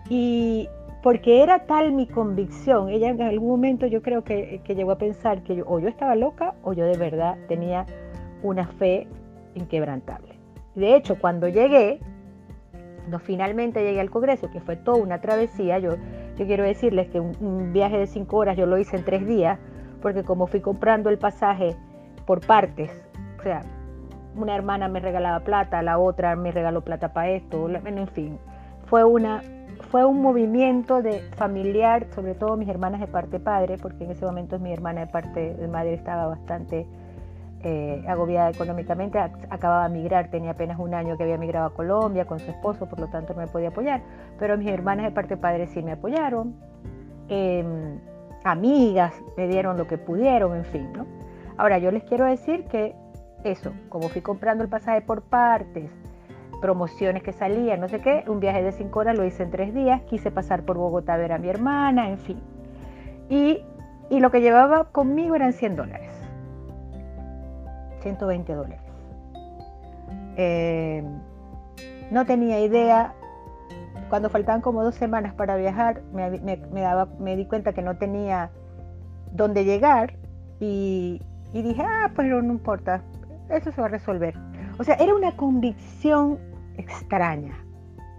Y 0.08 0.68
porque 1.02 1.42
era 1.42 1.60
tal 1.66 1.92
mi 1.92 2.06
convicción, 2.06 2.90
ella 2.90 3.08
en 3.08 3.22
algún 3.22 3.48
momento 3.48 3.86
yo 3.86 4.02
creo 4.02 4.22
que, 4.22 4.60
llegó 4.66 4.92
a 4.92 4.98
pensar 4.98 5.42
que 5.42 5.56
yo, 5.56 5.64
o 5.66 5.78
yo 5.78 5.88
estaba 5.88 6.14
loca 6.14 6.54
o 6.62 6.72
yo 6.72 6.84
de 6.84 6.96
verdad 6.96 7.38
tenía 7.48 7.86
una 8.42 8.66
fe 8.66 9.06
inquebrantable. 9.54 10.34
De 10.74 10.94
hecho, 10.94 11.18
cuando 11.18 11.48
llegué, 11.48 12.00
cuando 12.98 13.18
finalmente 13.18 13.82
llegué 13.82 14.00
al 14.00 14.10
Congreso, 14.10 14.50
que 14.50 14.60
fue 14.60 14.76
toda 14.76 14.98
una 14.98 15.20
travesía, 15.20 15.78
yo, 15.78 15.96
yo 16.36 16.46
quiero 16.46 16.64
decirles 16.64 17.08
que 17.08 17.20
un, 17.20 17.34
un 17.40 17.72
viaje 17.72 17.98
de 17.98 18.06
cinco 18.06 18.36
horas 18.36 18.56
yo 18.56 18.66
lo 18.66 18.78
hice 18.78 18.96
en 18.96 19.04
tres 19.04 19.26
días, 19.26 19.58
porque 20.02 20.22
como 20.22 20.46
fui 20.46 20.60
comprando 20.60 21.08
el 21.10 21.18
pasaje 21.18 21.76
por 22.26 22.46
partes, 22.46 22.90
o 23.38 23.42
sea, 23.42 23.62
una 24.36 24.54
hermana 24.54 24.88
me 24.88 25.00
regalaba 25.00 25.40
plata, 25.40 25.82
la 25.82 25.98
otra 25.98 26.36
me 26.36 26.52
regaló 26.52 26.82
plata 26.82 27.12
para 27.12 27.30
esto, 27.30 27.68
en 27.68 28.08
fin, 28.08 28.38
fue 28.84 29.02
una 29.04 29.42
fue 29.90 30.04
un 30.04 30.20
movimiento 30.20 31.02
de 31.02 31.20
familiar, 31.36 32.06
sobre 32.14 32.34
todo 32.34 32.56
mis 32.56 32.68
hermanas 32.68 33.00
de 33.00 33.06
parte 33.06 33.40
padre, 33.40 33.76
porque 33.80 34.04
en 34.04 34.10
ese 34.10 34.24
momento 34.24 34.58
mi 34.58 34.72
hermana 34.72 35.00
de 35.00 35.06
parte 35.06 35.54
de 35.54 35.68
madre 35.68 35.94
estaba 35.94 36.26
bastante 36.26 36.86
eh, 37.62 38.02
agobiada 38.08 38.50
económicamente, 38.50 39.18
acababa 39.18 39.88
de 39.88 39.94
migrar, 39.94 40.30
tenía 40.30 40.52
apenas 40.52 40.78
un 40.78 40.94
año 40.94 41.16
que 41.16 41.24
había 41.24 41.36
migrado 41.36 41.66
a 41.66 41.74
Colombia 41.74 42.24
con 42.24 42.38
su 42.38 42.50
esposo, 42.50 42.88
por 42.88 43.00
lo 43.00 43.08
tanto 43.08 43.34
no 43.34 43.40
me 43.40 43.48
podía 43.48 43.68
apoyar, 43.68 44.02
pero 44.38 44.56
mis 44.56 44.68
hermanas 44.68 45.04
de 45.04 45.12
parte 45.12 45.36
padre 45.36 45.66
sí 45.66 45.82
me 45.82 45.92
apoyaron, 45.92 46.54
em, 47.28 47.98
amigas 48.44 49.14
me 49.36 49.46
dieron 49.46 49.76
lo 49.76 49.86
que 49.86 49.98
pudieron, 49.98 50.56
en 50.56 50.64
fin, 50.64 50.92
¿no? 50.94 51.06
Ahora 51.58 51.78
yo 51.78 51.90
les 51.90 52.02
quiero 52.04 52.24
decir 52.24 52.64
que 52.64 52.94
eso, 53.44 53.72
como 53.90 54.08
fui 54.08 54.22
comprando 54.22 54.64
el 54.64 54.70
pasaje 54.70 55.02
por 55.02 55.22
partes, 55.22 55.90
promociones 56.60 57.22
que 57.22 57.32
salían, 57.32 57.80
no 57.80 57.88
sé 57.88 58.00
qué, 58.00 58.24
un 58.28 58.40
viaje 58.40 58.62
de 58.62 58.72
cinco 58.72 59.00
horas 59.00 59.16
lo 59.16 59.24
hice 59.24 59.42
en 59.42 59.50
tres 59.50 59.74
días, 59.74 60.02
quise 60.02 60.30
pasar 60.30 60.62
por 60.64 60.76
Bogotá 60.76 61.14
a 61.14 61.16
ver 61.16 61.32
a 61.32 61.38
mi 61.38 61.48
hermana, 61.48 62.08
en 62.10 62.18
fin. 62.18 62.40
Y, 63.28 63.64
lo 64.10 64.30
que 64.30 64.40
llevaba 64.40 64.90
conmigo 64.90 65.36
eran 65.36 65.52
100 65.52 65.76
dólares, 65.76 66.12
120 68.00 68.54
dólares. 68.54 68.80
Eh, 70.36 71.04
no 72.10 72.26
tenía 72.26 72.60
idea, 72.60 73.14
cuando 74.08 74.28
faltaban 74.28 74.60
como 74.60 74.82
dos 74.82 74.96
semanas 74.96 75.32
para 75.34 75.56
viajar, 75.56 76.02
me, 76.12 76.56
daba, 76.80 77.08
me 77.20 77.36
di 77.36 77.46
cuenta 77.46 77.72
que 77.72 77.82
no 77.82 77.96
tenía 77.96 78.50
dónde 79.32 79.64
llegar 79.64 80.14
y, 80.58 81.22
y 81.52 81.62
dije, 81.62 81.82
ah, 81.82 82.10
pues 82.14 82.26
no 82.28 82.40
importa, 82.40 83.02
eso 83.48 83.70
se 83.70 83.80
va 83.80 83.86
a 83.86 83.90
resolver. 83.90 84.34
O 84.78 84.84
sea, 84.84 84.96
era 84.96 85.14
una 85.14 85.36
convicción 85.36 86.49
extraña. 86.80 87.64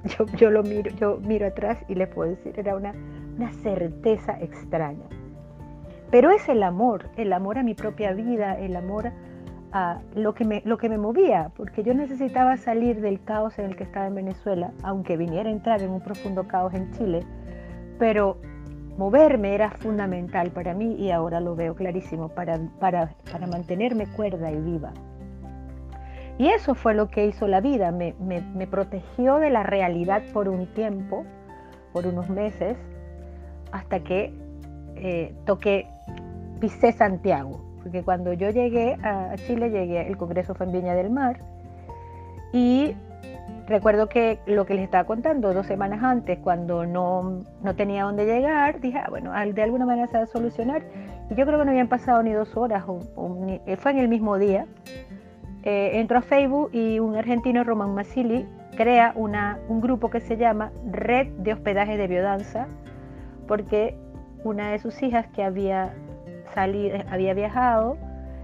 Yo, 0.17 0.25
yo 0.35 0.49
lo 0.49 0.63
miro, 0.63 0.89
yo 0.95 1.19
miro 1.19 1.45
atrás 1.45 1.77
y 1.87 1.93
le 1.93 2.07
puedo 2.07 2.31
decir, 2.31 2.57
era 2.57 2.75
una, 2.75 2.91
una 3.37 3.53
certeza 3.53 4.35
extraña. 4.41 5.05
Pero 6.09 6.31
es 6.31 6.49
el 6.49 6.63
amor, 6.63 7.09
el 7.17 7.31
amor 7.33 7.59
a 7.59 7.63
mi 7.63 7.75
propia 7.75 8.11
vida, 8.11 8.57
el 8.57 8.75
amor 8.75 9.11
a 9.71 10.01
lo 10.15 10.33
que, 10.33 10.43
me, 10.43 10.61
lo 10.65 10.77
que 10.77 10.89
me 10.89 10.97
movía, 10.97 11.51
porque 11.55 11.83
yo 11.83 11.93
necesitaba 11.93 12.57
salir 12.57 12.99
del 12.99 13.23
caos 13.23 13.57
en 13.59 13.65
el 13.65 13.75
que 13.75 13.83
estaba 13.83 14.07
en 14.07 14.15
Venezuela, 14.15 14.71
aunque 14.83 15.17
viniera 15.17 15.49
a 15.49 15.53
entrar 15.53 15.81
en 15.81 15.91
un 15.91 16.01
profundo 16.01 16.47
caos 16.47 16.73
en 16.73 16.91
Chile, 16.91 17.21
pero 17.97 18.37
moverme 18.97 19.55
era 19.55 19.71
fundamental 19.71 20.51
para 20.51 20.73
mí 20.73 20.95
y 20.95 21.11
ahora 21.11 21.39
lo 21.39 21.55
veo 21.55 21.75
clarísimo 21.75 22.29
para, 22.29 22.59
para, 22.79 23.15
para 23.31 23.47
mantenerme 23.47 24.07
cuerda 24.07 24.51
y 24.51 24.59
viva. 24.59 24.91
Y 26.37 26.47
eso 26.49 26.75
fue 26.75 26.93
lo 26.93 27.09
que 27.09 27.25
hizo 27.27 27.47
la 27.47 27.61
vida, 27.61 27.91
me, 27.91 28.13
protegió 28.67 29.37
de 29.37 29.49
la 29.49 29.63
realidad 29.63 30.23
por 30.33 30.49
un 30.49 30.65
tiempo, 30.73 31.25
por 31.93 32.07
unos 32.07 32.29
meses, 32.29 32.77
hasta 33.71 33.99
que 33.99 34.33
eh, 34.95 35.33
toqué, 35.45 35.87
pisé 36.59 36.93
Santiago, 36.93 37.61
porque 37.83 38.03
cuando 38.03 38.33
yo 38.33 38.49
llegué 38.49 38.97
a 39.03 39.35
Chile, 39.35 39.69
llegué, 39.69 40.07
el 40.07 40.17
Congreso 40.17 40.55
fue 40.55 40.65
en 40.65 40.71
Viña 40.71 40.95
del 40.95 41.09
Mar, 41.09 41.39
y 42.53 42.95
recuerdo 43.67 44.09
que 44.09 44.39
lo 44.45 44.65
que 44.65 44.73
les 44.73 44.83
estaba 44.83 45.05
contando 45.05 45.53
dos 45.53 45.67
semanas 45.67 46.03
antes, 46.03 46.39
cuando 46.39 46.85
no, 46.85 47.43
tenía 47.77 48.03
dónde 48.03 48.25
llegar, 48.25 48.79
dije, 48.79 48.97
ah, 48.97 49.07
bueno, 49.09 49.31
de 49.31 49.61
alguna 49.61 49.85
manera 49.85 50.07
se 50.07 50.17
va 50.17 50.23
a 50.23 50.27
solucionar, 50.27 50.81
y 51.29 51.35
yo 51.35 51.45
creo 51.45 51.59
que 51.59 51.65
no 51.65 51.71
habían 51.71 51.87
pasado 51.87 52.23
ni 52.23 52.31
dos 52.31 52.57
horas, 52.57 52.83
fue 52.85 53.91
en 53.91 53.97
el 53.99 54.07
mismo 54.07 54.37
día, 54.37 54.65
eh, 55.63 55.91
entro 55.99 56.17
a 56.17 56.21
Facebook 56.21 56.69
y 56.73 56.99
un 56.99 57.15
argentino, 57.15 57.63
Roman 57.63 57.93
Masili, 57.93 58.47
crea 58.75 59.13
una, 59.15 59.59
un 59.67 59.81
grupo 59.81 60.09
que 60.09 60.19
se 60.21 60.37
llama 60.37 60.71
Red 60.89 61.27
de 61.39 61.53
Hospedaje 61.53 61.97
de 61.97 62.07
Biodanza, 62.07 62.67
porque 63.47 63.95
una 64.43 64.71
de 64.71 64.79
sus 64.79 65.01
hijas 65.03 65.27
que 65.27 65.43
había, 65.43 65.93
había 67.09 67.33
viajado, 67.33 67.97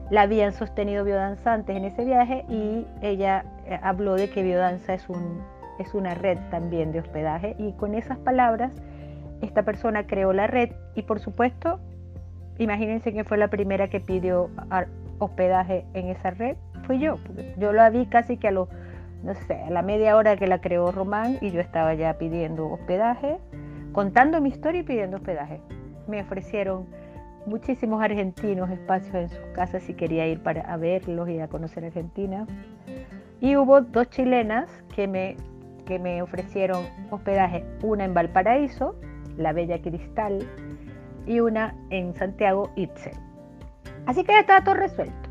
la 0.10 0.22
habían 0.22 0.54
sostenido 0.54 1.04
biodanzantes 1.04 1.76
en 1.76 1.86
ese 1.86 2.06
viaje 2.06 2.46
y 2.50 2.86
ella 3.02 3.44
eh, 3.66 3.80
habló 3.82 4.16
de 4.16 4.30
que 4.30 4.44
biodanza 4.44 4.94
es, 4.94 5.10
un, 5.10 5.42
es 5.80 5.94
una 5.94 6.14
red 6.14 6.38
también 6.50 6.92
de 6.92 7.00
hospedaje. 7.00 7.56
Y 7.58 7.74
con 7.74 7.94
esas 7.94 8.18
palabras 8.20 8.72
esta 9.42 9.64
persona 9.64 10.08
creó 10.08 10.34
la 10.34 10.48
red 10.48 10.72
y 10.96 11.04
por 11.04 11.20
supuesto 11.20 11.80
imagínense 12.58 13.14
que 13.14 13.24
fue 13.24 13.38
la 13.38 13.50
primera 13.50 13.88
que 13.90 14.00
pidió 14.00 14.50
hospedaje 15.20 15.86
en 15.94 16.08
esa 16.08 16.32
red 16.32 16.58
fui 16.88 17.00
yo, 17.00 17.18
porque 17.18 17.54
yo 17.58 17.74
la 17.74 17.90
vi 17.90 18.06
casi 18.08 18.38
que 18.38 18.48
a 18.48 18.52
lo, 18.52 18.70
no 19.22 19.36
sé, 19.36 19.62
a 19.62 19.70
la 19.70 19.82
media 19.82 20.16
hora 20.16 20.38
que 20.38 20.48
la 20.48 20.62
creó 20.62 20.92
Román 20.92 21.38
y 21.42 21.52
yo 21.52 21.60
estaba 21.60 21.94
ya 21.94 22.18
pidiendo 22.18 22.68
hospedaje, 22.68 23.38
contando 23.92 24.42
mi 24.42 24.50
historia 24.50 24.82
y 24.82 24.84
pidiendo 24.84 25.18
hospedaje. 25.18 25.60
Me 26.08 26.22
ofrecieron 26.22 26.88
muchísimos 27.46 28.02
argentinos 28.02 28.70
espacios 28.70 29.14
en 29.16 29.30
sus 29.30 29.46
casas 29.54 29.88
y 29.90 29.94
quería 29.94 30.26
ir 30.28 30.42
para 30.42 30.62
a 30.62 30.78
verlos 30.78 31.30
y 31.30 31.40
a 31.40 31.48
conocer 31.48 31.86
Argentina. 31.86 32.48
Y 33.42 33.56
hubo 33.58 33.82
dos 33.82 34.10
chilenas 34.10 34.70
que 34.96 35.08
me, 35.08 35.36
que 35.86 36.00
me 36.00 36.22
ofrecieron 36.22 36.86
hospedaje, 37.12 37.66
una 37.84 38.06
en 38.06 38.14
Valparaíso, 38.14 38.96
la 39.38 39.52
Bella 39.54 39.82
Cristal, 39.82 40.48
y 41.26 41.42
una 41.42 41.76
en 41.90 42.16
Santiago, 42.16 42.72
Itzel. 42.78 43.14
Así 44.06 44.24
que 44.24 44.32
ya 44.32 44.40
estaba 44.40 44.64
todo 44.64 44.76
resuelto. 44.76 45.27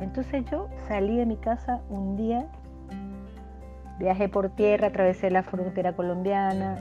Entonces 0.00 0.44
yo 0.50 0.68
salí 0.88 1.16
de 1.16 1.26
mi 1.26 1.36
casa 1.36 1.80
un 1.88 2.16
día, 2.16 2.46
viajé 3.98 4.28
por 4.28 4.50
tierra, 4.50 4.88
atravesé 4.88 5.30
la 5.30 5.42
frontera 5.42 5.94
colombiana, 5.94 6.76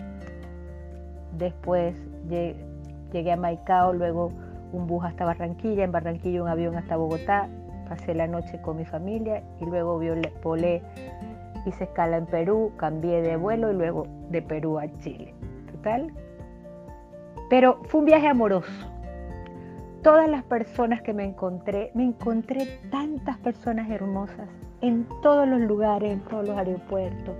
después 1.37 1.95
llegué 2.29 3.31
a 3.31 3.35
Maicao, 3.35 3.93
luego 3.93 4.31
un 4.73 4.87
bus 4.87 5.05
hasta 5.05 5.25
Barranquilla, 5.25 5.83
en 5.83 5.91
Barranquilla 5.91 6.41
un 6.41 6.49
avión 6.49 6.75
hasta 6.75 6.97
Bogotá, 6.97 7.47
pasé 7.87 8.15
la 8.15 8.27
noche 8.27 8.61
con 8.61 8.77
mi 8.77 8.85
familia 8.85 9.43
y 9.59 9.65
luego 9.65 9.99
volé, 10.43 10.81
hice 11.65 11.83
escala 11.83 12.17
en 12.17 12.25
Perú, 12.25 12.71
cambié 12.77 13.21
de 13.21 13.35
vuelo 13.35 13.71
y 13.71 13.75
luego 13.75 14.07
de 14.29 14.41
Perú 14.41 14.79
a 14.79 14.91
Chile. 14.99 15.33
Total. 15.71 16.11
Pero 17.49 17.81
fue 17.83 17.99
un 17.99 18.05
viaje 18.05 18.27
amoroso. 18.27 18.87
Todas 20.03 20.27
las 20.27 20.43
personas 20.43 21.01
que 21.03 21.13
me 21.13 21.23
encontré, 21.23 21.91
me 21.93 22.03
encontré 22.03 22.79
tantas 22.89 23.37
personas 23.37 23.89
hermosas 23.89 24.49
en 24.81 25.05
todos 25.21 25.47
los 25.47 25.59
lugares, 25.61 26.11
en 26.11 26.21
todos 26.21 26.47
los 26.47 26.57
aeropuertos, 26.57 27.35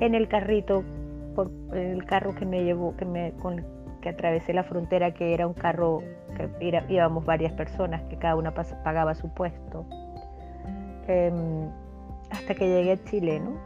en 0.00 0.14
el 0.14 0.26
carrito, 0.26 0.82
por 1.34 1.50
el 1.74 2.04
carro 2.06 2.34
que 2.34 2.46
me 2.46 2.64
llevó, 2.64 2.96
que 2.96 3.04
me 3.04 3.34
que 4.00 4.08
atravesé 4.08 4.54
la 4.54 4.64
frontera, 4.64 5.12
que 5.12 5.34
era 5.34 5.46
un 5.46 5.52
carro 5.52 6.02
que 6.36 6.84
íbamos 6.88 7.24
varias 7.26 7.52
personas, 7.52 8.02
que 8.08 8.16
cada 8.16 8.34
una 8.34 8.52
pagaba 8.52 9.14
su 9.14 9.28
puesto, 9.28 9.84
em, 11.06 11.68
hasta 12.30 12.54
que 12.54 12.66
llegué 12.66 12.92
a 12.92 13.04
Chile, 13.04 13.40
¿no? 13.40 13.58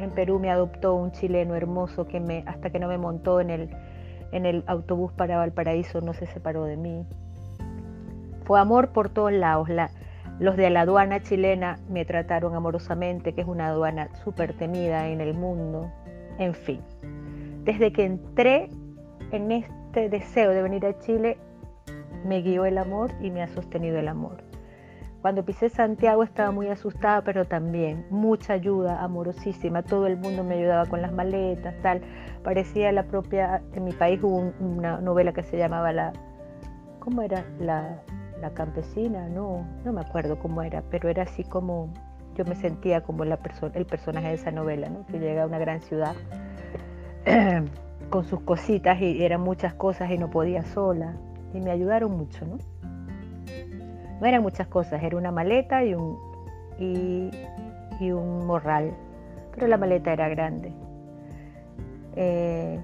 En, 0.00 0.10
Perú 0.10 0.38
me 0.38 0.50
adoptó 0.50 0.94
un 0.94 1.12
chileno 1.12 1.54
hermoso 1.54 2.06
que 2.06 2.20
me, 2.20 2.44
hasta 2.46 2.70
que 2.70 2.78
no 2.78 2.88
me 2.88 2.98
montó 2.98 3.40
en 3.40 3.50
el, 3.50 3.70
en 4.32 4.46
el 4.46 4.64
autobús 4.66 5.12
para 5.12 5.36
Valparaíso, 5.36 6.00
no 6.00 6.12
se 6.12 6.26
separó 6.26 6.64
de 6.64 6.76
mí. 6.76 7.06
Fue 8.44 8.60
amor 8.60 8.90
por 8.92 9.08
todos 9.08 9.32
lados. 9.32 9.68
La, 9.68 9.90
los 10.38 10.56
de 10.56 10.70
la 10.70 10.82
aduana 10.82 11.20
chilena 11.20 11.78
me 11.88 12.04
trataron 12.04 12.54
amorosamente, 12.54 13.34
que 13.34 13.42
es 13.42 13.46
una 13.46 13.68
aduana 13.68 14.08
súper 14.22 14.52
temida 14.54 15.08
en 15.08 15.20
el 15.20 15.34
mundo. 15.34 15.90
En 16.38 16.54
fin, 16.54 16.80
desde 17.64 17.92
que 17.92 18.04
entré 18.04 18.70
en 19.30 19.52
este 19.52 20.08
deseo 20.08 20.50
de 20.50 20.62
venir 20.62 20.84
a 20.86 20.98
Chile, 20.98 21.38
me 22.24 22.40
guió 22.42 22.64
el 22.64 22.78
amor 22.78 23.10
y 23.20 23.30
me 23.30 23.42
ha 23.42 23.48
sostenido 23.48 23.98
el 23.98 24.08
amor. 24.08 24.42
Cuando 25.22 25.42
pisé 25.42 25.70
Santiago 25.70 26.22
estaba 26.22 26.50
muy 26.50 26.68
asustada, 26.68 27.22
pero 27.22 27.46
también 27.46 28.04
mucha 28.10 28.52
ayuda, 28.52 29.02
amorosísima. 29.02 29.82
Todo 29.82 30.06
el 30.06 30.18
mundo 30.18 30.44
me 30.44 30.56
ayudaba 30.56 30.84
con 30.84 31.00
las 31.00 31.12
maletas, 31.12 31.74
tal. 31.80 32.02
Parecía 32.42 32.92
la 32.92 33.04
propia, 33.04 33.62
en 33.72 33.84
mi 33.84 33.92
país 33.92 34.20
hubo 34.22 34.52
una 34.60 35.00
novela 35.00 35.32
que 35.32 35.42
se 35.42 35.56
llamaba 35.56 35.92
la, 35.92 36.12
¿cómo 37.00 37.22
era? 37.22 37.42
La, 37.58 38.02
la 38.40 38.50
campesina, 38.50 39.28
no, 39.28 39.66
no 39.84 39.92
me 39.92 40.00
acuerdo 40.00 40.38
cómo 40.38 40.62
era, 40.62 40.82
pero 40.90 41.08
era 41.08 41.22
así 41.22 41.44
como, 41.44 41.88
yo 42.34 42.44
me 42.44 42.56
sentía 42.56 43.02
como 43.02 43.24
la 43.24 43.36
persona, 43.36 43.72
el 43.76 43.86
personaje 43.86 44.28
de 44.28 44.34
esa 44.34 44.50
novela, 44.50 44.88
¿no? 44.88 45.06
Que 45.06 45.18
llega 45.18 45.44
a 45.44 45.46
una 45.46 45.58
gran 45.58 45.80
ciudad 45.80 46.14
con 48.10 48.24
sus 48.24 48.40
cositas 48.40 49.00
y 49.00 49.24
eran 49.24 49.40
muchas 49.40 49.74
cosas 49.74 50.10
y 50.10 50.18
no 50.18 50.30
podía 50.30 50.62
sola. 50.62 51.14
Y 51.52 51.60
me 51.60 51.70
ayudaron 51.70 52.16
mucho, 52.16 52.44
¿no? 52.46 52.58
No 54.20 54.26
eran 54.26 54.42
muchas 54.42 54.66
cosas, 54.66 55.02
era 55.02 55.16
una 55.16 55.30
maleta 55.30 55.84
y 55.84 55.94
un, 55.94 56.18
y, 56.78 58.10
un 58.10 58.46
morral, 58.46 58.92
pero 59.54 59.66
la 59.66 59.76
maleta 59.76 60.12
era 60.12 60.28
grande. 60.28 60.72
Eh, 62.16 62.80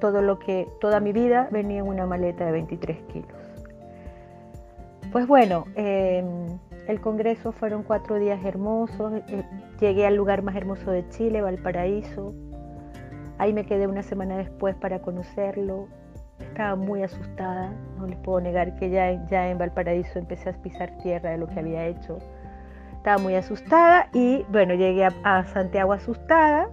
todo 0.00 0.22
lo 0.22 0.38
que, 0.38 0.68
toda 0.80 1.00
mi 1.00 1.12
vida 1.12 1.48
venía 1.50 1.80
en 1.80 1.86
una 1.86 2.06
maleta 2.06 2.46
de 2.46 2.52
23 2.52 3.02
kilos. 3.12 3.49
Pues 5.12 5.26
bueno, 5.26 5.64
em, 5.74 6.58
el 6.86 7.00
congreso 7.00 7.50
fueron 7.50 7.82
cuatro 7.82 8.16
días 8.20 8.44
hermosos. 8.44 9.12
Eh, 9.28 9.42
llegué 9.80 10.06
al 10.06 10.14
lugar 10.14 10.42
más 10.42 10.54
hermoso 10.54 10.92
de 10.92 11.08
Chile, 11.08 11.42
Valparaíso. 11.42 12.32
Ahí 13.38 13.52
me 13.52 13.66
quedé 13.66 13.88
una 13.88 14.04
semana 14.04 14.36
después 14.36 14.76
para 14.76 15.00
conocerlo. 15.00 15.88
Estaba 16.38 16.76
muy 16.76 17.02
asustada, 17.02 17.72
no 17.98 18.06
les 18.06 18.18
puedo 18.18 18.40
negar 18.40 18.76
que 18.76 18.88
ya, 18.90 19.26
ya 19.26 19.50
en 19.50 19.58
Valparaíso 19.58 20.18
empecé 20.18 20.50
a 20.50 20.52
pisar 20.52 20.96
tierra 20.98 21.30
de 21.30 21.38
lo 21.38 21.48
que 21.48 21.58
había 21.58 21.86
hecho. 21.86 22.18
Estaba 22.96 23.18
muy 23.18 23.34
asustada 23.34 24.10
y 24.12 24.44
bueno, 24.50 24.74
llegué 24.74 25.08
a, 25.24 25.44
Santiago 25.46 25.92
asustada, 25.92 26.68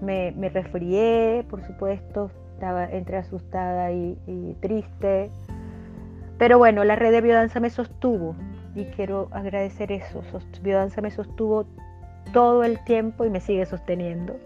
me, 0.00 0.32
me, 0.32 0.50
resfrié, 0.50 1.44
por 1.50 1.64
supuesto, 1.64 2.30
estaba 2.54 2.84
entre 2.84 3.16
asustada 3.16 3.90
y, 3.90 4.16
y 4.26 4.54
triste. 4.60 5.30
Pero 6.40 6.56
bueno, 6.56 6.84
la 6.84 6.96
red 6.96 7.12
de 7.12 7.20
biodanza 7.20 7.60
me 7.60 7.68
sostuvo 7.68 8.34
y 8.74 8.86
quiero 8.86 9.28
agradecer 9.30 9.92
eso. 9.92 10.22
Biodanza 10.62 11.02
me 11.02 11.10
sostuvo 11.10 11.66
todo 12.32 12.64
el 12.64 12.82
tiempo 12.84 13.26
y 13.26 13.30
me 13.30 13.40
sigue 13.40 13.66
sosteniendo 13.66 14.36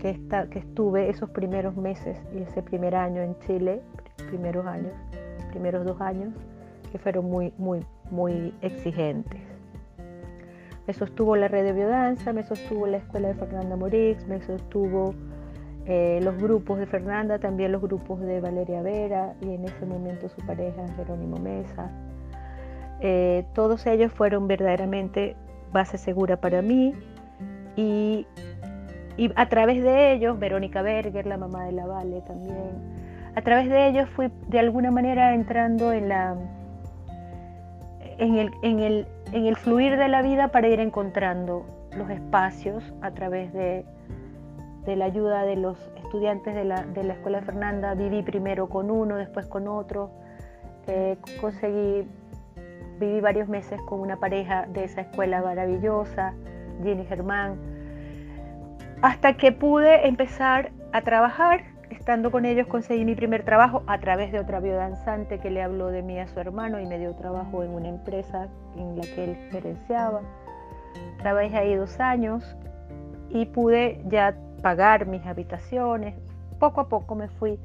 que, 0.00 0.20
que 0.50 0.58
estuve 0.58 1.08
esos 1.08 1.30
primeros 1.30 1.76
meses 1.76 2.18
y 2.34 2.42
ese 2.42 2.64
primer 2.64 2.96
año 2.96 3.22
en 3.22 3.38
Chile, 3.46 3.80
primeros 4.28 4.66
años, 4.66 4.92
primeros 5.50 5.86
dos 5.86 6.00
años, 6.00 6.34
que 6.90 6.98
fueron 6.98 7.26
muy, 7.26 7.52
muy, 7.58 7.86
muy 8.10 8.52
exigentes. 8.60 9.40
Me 10.88 10.94
sostuvo 10.94 11.36
la 11.36 11.46
red 11.46 11.62
de 11.62 11.74
biodanza, 11.74 12.32
me 12.32 12.42
sostuvo 12.42 12.88
la 12.88 12.96
escuela 12.96 13.28
de 13.28 13.34
Fernanda 13.34 13.76
Morix, 13.76 14.26
me 14.26 14.42
sostuvo 14.42 15.14
eh, 15.86 16.20
los 16.22 16.36
grupos 16.36 16.78
de 16.78 16.86
Fernanda, 16.86 17.38
también 17.38 17.72
los 17.72 17.82
grupos 17.82 18.20
de 18.20 18.40
Valeria 18.40 18.82
Vera 18.82 19.34
y 19.40 19.54
en 19.54 19.64
ese 19.64 19.84
momento 19.86 20.28
su 20.28 20.44
pareja 20.46 20.86
Jerónimo 20.96 21.38
Mesa. 21.38 21.90
Eh, 23.00 23.44
todos 23.54 23.86
ellos 23.86 24.12
fueron 24.12 24.46
verdaderamente 24.46 25.34
base 25.72 25.98
segura 25.98 26.36
para 26.36 26.62
mí 26.62 26.94
y 27.74 28.26
y 29.16 29.30
a 29.36 29.48
través 29.48 29.82
de 29.82 30.12
ellos, 30.12 30.38
Verónica 30.38 30.82
Berger, 30.82 31.26
la 31.26 31.36
mamá 31.36 31.66
de 31.66 31.72
la 31.72 31.86
Vale 31.86 32.22
también, 32.22 32.70
a 33.34 33.42
través 33.42 33.68
de 33.68 33.88
ellos 33.88 34.08
fui 34.10 34.30
de 34.48 34.58
alguna 34.58 34.90
manera 34.90 35.34
entrando 35.34 35.92
en, 35.92 36.08
la, 36.08 36.36
en, 38.18 38.36
el, 38.36 38.50
en, 38.62 38.80
el, 38.80 39.06
en 39.32 39.46
el 39.46 39.56
fluir 39.56 39.96
de 39.96 40.08
la 40.08 40.22
vida 40.22 40.48
para 40.48 40.68
ir 40.68 40.80
encontrando 40.80 41.66
los 41.96 42.08
espacios 42.08 42.82
a 43.02 43.10
través 43.10 43.52
de, 43.52 43.84
de 44.84 44.96
la 44.96 45.06
ayuda 45.06 45.44
de 45.44 45.56
los 45.56 45.78
estudiantes 45.96 46.54
de 46.54 46.64
la, 46.64 46.82
de 46.82 47.04
la, 47.04 47.14
Escuela 47.14 47.42
Fernanda. 47.42 47.94
Viví 47.94 48.22
primero 48.22 48.68
con 48.68 48.90
uno, 48.90 49.16
después 49.16 49.46
con 49.46 49.68
otro. 49.68 50.10
Eh, 50.86 51.16
conseguí, 51.40 52.06
viví 52.98 53.20
varios 53.20 53.48
meses 53.48 53.80
con 53.82 54.00
una 54.00 54.16
pareja 54.16 54.66
de 54.66 54.84
esa 54.84 55.02
escuela 55.02 55.40
maravillosa, 55.40 56.34
Ginny 56.82 57.04
Germán 57.04 57.72
hasta 59.02 59.34
que 59.34 59.52
pude 59.52 60.06
empezar 60.06 60.70
a 60.92 61.02
trabajar. 61.02 61.64
Estando 61.90 62.30
con 62.30 62.46
ellos 62.46 62.66
conseguí 62.68 63.04
mi 63.04 63.14
primer 63.14 63.44
trabajo 63.44 63.82
a 63.86 63.98
través 63.98 64.32
de 64.32 64.38
otra 64.38 64.60
biodanzante 64.60 65.38
que 65.38 65.50
le 65.50 65.60
habló 65.60 65.88
de 65.88 66.02
mí 66.02 66.18
a 66.18 66.26
su 66.26 66.40
hermano 66.40 66.80
y 66.80 66.86
me 66.86 66.98
dio 66.98 67.14
trabajo 67.14 67.62
en 67.62 67.70
una 67.72 67.88
empresa 67.88 68.48
en 68.76 68.96
la 68.96 69.02
que 69.02 69.24
él 69.24 69.36
gerenciaba. 69.50 70.22
Trabajé 71.18 71.58
ahí 71.58 71.74
dos 71.74 72.00
años 72.00 72.56
y 73.28 73.44
pude 73.46 74.00
ya 74.06 74.34
pagar 74.62 75.06
mis 75.06 75.24
habitaciones. 75.26 76.14
Poco 76.58 76.80
a 76.80 76.88
poco 76.88 77.14
me 77.14 77.28
fui 77.28 77.58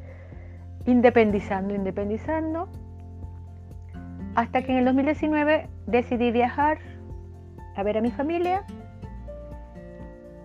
independizando, 0.86 1.76
independizando, 1.76 2.68
hasta 4.36 4.62
que 4.62 4.72
en 4.72 4.80
el 4.80 4.86
2019 4.86 5.70
decidí 5.86 6.32
viajar 6.32 6.80
a 7.76 7.84
ver 7.84 7.98
a 7.98 8.02
mi 8.02 8.12
familia 8.12 8.64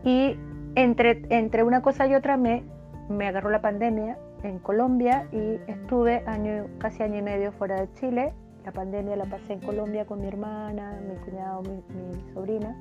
y 0.05 0.37
entre, 0.75 1.23
entre 1.31 1.63
una 1.63 1.83
cosa 1.83 2.07
y 2.07 2.15
otra 2.15 2.37
me, 2.37 2.65
me 3.09 3.29
agarró 3.29 3.51
la 3.51 3.61
pandemia 3.61 4.19
en 4.43 4.59
Colombia 4.59 5.29
y 5.33 5.61
estuve 5.71 6.25
año, 6.27 6.67
casi 6.79 7.03
año 7.03 7.19
y 7.19 7.23
medio 7.23 7.53
fuera 7.53 7.81
de 7.81 7.93
Chile. 7.95 8.33
La 8.65 8.73
pandemia 8.73 9.17
la 9.17 9.25
pasé 9.25 9.55
en 9.55 9.61
Colombia 9.61 10.05
con 10.05 10.21
mi 10.21 10.29
hermana, 10.29 10.99
mi 11.09 11.17
cuñado, 11.17 11.63
mi, 11.63 12.33
sobrina. 12.33 12.77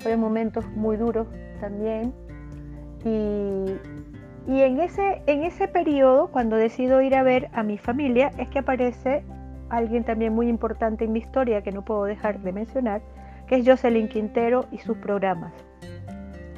Fueron 0.00 0.20
momentos 0.20 0.66
muy 0.76 0.96
duros 0.96 1.28
también. 1.60 2.12
Y, 3.04 4.50
y 4.50 4.60
en, 4.62 4.80
ese, 4.80 5.22
en 5.26 5.44
ese 5.44 5.68
periodo, 5.68 6.28
cuando 6.28 6.56
decido 6.56 7.00
ir 7.02 7.14
a 7.14 7.22
ver 7.22 7.48
a 7.52 7.62
mi 7.62 7.78
familia, 7.78 8.30
es 8.38 8.48
que 8.48 8.60
aparece 8.60 9.24
alguien 9.68 10.04
también 10.04 10.34
muy 10.34 10.48
importante 10.48 11.04
en 11.04 11.12
mi 11.12 11.18
historia 11.18 11.62
que 11.62 11.72
no 11.72 11.84
puedo 11.84 12.04
dejar 12.04 12.40
de 12.40 12.52
mencionar, 12.52 13.02
que 13.46 13.56
es 13.56 13.68
Jocelyn 13.68 14.08
Quintero 14.08 14.66
y 14.70 14.78
sus 14.78 14.96
programas. 14.98 15.52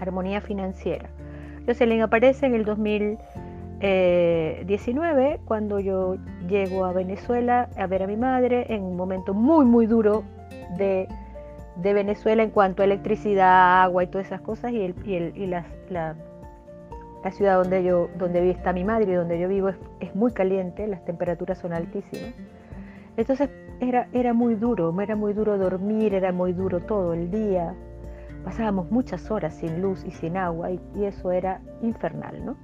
Armonía 0.00 0.40
Financiera. 0.40 1.08
Jocelyn 1.66 2.02
aparece 2.02 2.46
en 2.46 2.54
el 2.54 2.64
2019 2.64 3.46
19, 3.78 5.40
cuando 5.44 5.78
yo 5.80 6.16
llego 6.48 6.84
a 6.84 6.92
Venezuela 6.92 7.68
a 7.76 7.86
ver 7.86 8.02
a 8.02 8.06
mi 8.06 8.16
madre 8.16 8.66
en 8.72 8.82
un 8.82 8.96
momento 8.96 9.34
muy, 9.34 9.64
muy 9.66 9.86
duro 9.86 10.24
de, 10.78 11.08
Venezuela 11.76 12.42
en 12.42 12.50
cuanto 12.50 12.82
a 12.82 12.86
electricidad, 12.86 13.82
agua 13.82 14.04
y 14.04 14.06
todas 14.06 14.28
esas 14.28 14.40
cosas, 14.40 14.72
y, 14.72 14.82
el, 14.82 15.32
y, 15.36 15.46
la, 15.46 15.66
ciudad 17.30 17.56
donde, 17.56 17.82
yo, 17.84 18.08
donde 18.18 18.50
está 18.50 18.72
mi 18.72 18.84
madre 18.84 19.12
y 19.12 19.14
donde 19.14 19.38
yo 19.38 19.48
vivo 19.48 19.70
es, 20.00 20.14
muy 20.14 20.32
caliente, 20.32 20.86
las 20.86 21.04
temperaturas 21.04 21.58
son 21.58 21.72
altísimas. 21.72 22.34
Entonces 23.16 23.50
era, 23.80 24.08
era 24.12 24.32
muy 24.32 24.54
duro, 24.54 24.98
era 25.00 25.16
muy 25.16 25.32
duro 25.32 25.58
dormir, 25.58 26.14
era 26.14 26.32
muy 26.32 26.52
duro 26.52 26.80
todo 26.80 27.14
el 27.14 27.30
día. 27.30 27.74
Pasábamos 28.44 28.90
muchas 28.90 29.30
horas 29.30 29.54
sin 29.54 29.82
luz 29.82 30.04
y 30.04 30.10
sin 30.10 30.36
agua 30.36 30.70
y, 30.70 30.80
y 30.94 31.04
eso 31.04 31.32
era 31.32 31.60
infernal, 31.82 32.44
¿no? 32.44 32.56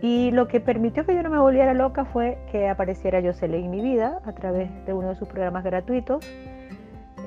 Y 0.00 0.30
lo 0.30 0.46
que 0.46 0.60
permitió 0.60 1.04
que 1.04 1.14
yo 1.14 1.22
no 1.22 1.30
me 1.30 1.38
volviera 1.38 1.74
loca 1.74 2.04
fue 2.04 2.38
que 2.52 2.68
apareciera 2.68 3.20
Jocelyn 3.20 3.64
en 3.64 3.70
mi 3.70 3.80
vida 3.80 4.20
a 4.24 4.32
través 4.32 4.70
de 4.86 4.92
uno 4.92 5.08
de 5.08 5.16
sus 5.16 5.26
programas 5.26 5.64
gratuitos, 5.64 6.24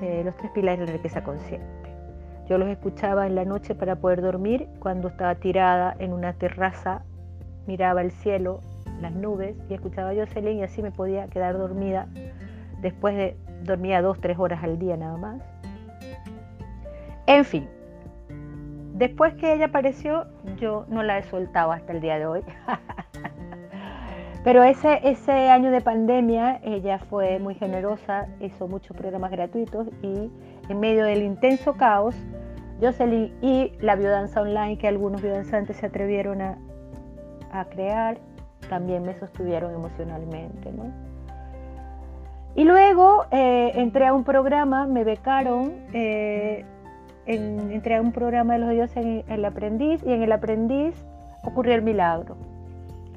eh, 0.02 0.22
Los 0.24 0.36
tres 0.38 0.52
pilares 0.52 0.80
de 0.80 0.86
la 0.86 0.94
riqueza 0.94 1.24
consciente. 1.24 1.81
Yo 2.52 2.58
los 2.58 2.68
escuchaba 2.68 3.28
en 3.28 3.36
la 3.36 3.46
noche 3.46 3.76
para 3.76 3.96
poder 3.96 4.22
dormir 4.22 4.68
cuando 4.80 5.08
estaba 5.08 5.36
tirada 5.36 5.96
en 6.00 6.12
una 6.12 6.34
terraza, 6.34 7.02
miraba 7.66 8.02
el 8.02 8.12
cielo, 8.12 8.60
las 9.00 9.14
nubes 9.14 9.56
y 9.70 9.74
escuchaba 9.74 10.10
a 10.10 10.16
Jocelyn 10.16 10.58
y 10.58 10.64
así 10.64 10.82
me 10.82 10.92
podía 10.92 11.30
quedar 11.30 11.58
dormida. 11.58 12.10
Después 12.82 13.16
de 13.16 13.38
dormía 13.64 14.02
dos, 14.02 14.20
tres 14.20 14.38
horas 14.38 14.62
al 14.66 14.78
día 14.80 14.98
nada 14.98 15.16
más. 15.16 15.42
En 17.26 17.46
fin, 17.46 17.70
Después 18.96 19.34
que 19.36 19.54
ella 19.54 19.68
apareció, 19.68 20.26
yo 20.58 20.86
no 20.90 21.04
la 21.04 21.20
he 21.20 21.24
soltado 21.24 21.72
hasta 21.72 21.94
el 21.94 22.02
día 22.02 22.20
de 22.20 22.26
hoy. 22.26 22.42
Pero 24.44 24.62
ese, 24.64 25.00
ese 25.04 25.32
año 25.50 25.72
de 25.72 25.80
pandemia 25.80 26.60
ella 26.64 27.00
fue 27.00 27.40
muy 27.40 27.56
generosa, 27.56 28.28
hizo 28.42 28.68
muchos 28.68 28.98
programas 28.98 29.32
gratuitos 29.32 29.88
y 30.02 30.30
en 30.68 30.80
medio 30.80 31.06
del 31.06 31.22
intenso 31.22 31.74
caos, 31.74 32.16
Jocelyn 32.82 33.34
y 33.42 33.72
la 33.80 33.96
biodanza 33.96 34.42
online 34.42 34.78
que 34.78 34.88
algunos 34.88 35.22
biodanzantes 35.22 35.78
se 35.78 35.86
atrevieron 35.86 36.42
a, 36.42 36.58
crear, 37.70 38.18
también 38.70 39.04
me 39.04 39.14
sostuvieron 39.20 39.74
emocionalmente. 39.74 40.72
Y 42.56 42.64
luego 42.64 43.26
eh, 43.32 43.72
entré 43.76 44.08
a 44.08 44.14
un 44.14 44.24
programa, 44.24 44.88
me 44.88 45.04
becaron. 45.04 45.74
Eh, 45.94 46.66
entré 47.26 47.96
a 47.96 48.02
un 48.02 48.12
programa 48.12 48.54
de 48.54 48.60
los 48.60 48.70
dioses 48.72 48.98
en 48.98 49.24
el 49.28 49.46
aprendiz 49.46 50.04
y 50.04 50.12
en 50.12 50.24
el 50.24 50.32
aprendiz 50.32 51.06
ocurrió 51.44 51.76
el 51.76 51.82
milagro. 51.82 52.36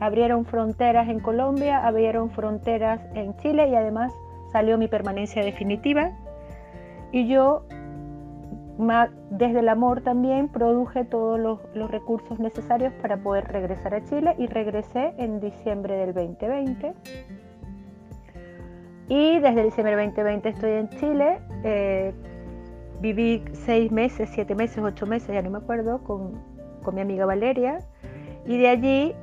Abrieron 0.00 0.44
fronteras 0.44 1.08
en 1.08 1.20
Colombia, 1.20 1.86
abrieron 1.86 2.30
fronteras 2.30 3.00
en 3.14 3.36
Chile 3.36 3.68
y 3.68 3.74
además 3.74 4.12
salió 4.52 4.76
mi 4.76 4.88
permanencia 4.88 5.42
definitiva. 5.44 6.10
Y 7.12 7.28
yo, 7.28 7.64
desde 9.30 9.60
el 9.60 9.68
amor 9.68 10.00
también, 10.02 10.48
produje 10.48 11.04
todos 11.04 11.38
los, 11.38 11.60
los 11.74 11.90
recursos 11.90 12.38
necesarios 12.40 12.92
para 13.00 13.16
poder 13.16 13.46
regresar 13.48 13.94
a 13.94 14.04
Chile 14.04 14.34
y 14.38 14.46
regresé 14.46 15.14
en 15.18 15.40
diciembre 15.40 15.96
del 15.96 16.14
2020. 16.14 16.92
Y 19.08 19.38
desde 19.38 19.64
diciembre 19.64 19.96
del 19.96 20.06
2020 20.06 20.48
estoy 20.48 20.70
en 20.72 20.88
Chile. 20.88 21.38
Eh, 21.62 22.14
viví 23.00 23.44
seis 23.52 23.92
meses, 23.92 24.30
siete 24.32 24.54
meses, 24.54 24.78
ocho 24.82 25.06
meses, 25.06 25.28
ya 25.28 25.42
no 25.42 25.50
me 25.50 25.58
acuerdo, 25.58 26.02
con, 26.02 26.32
mi 26.92 27.00
amiga 27.00 27.26
Valeria. 27.26 27.78
Y 28.46 28.58
de 28.58 28.68
allí, 28.68 29.14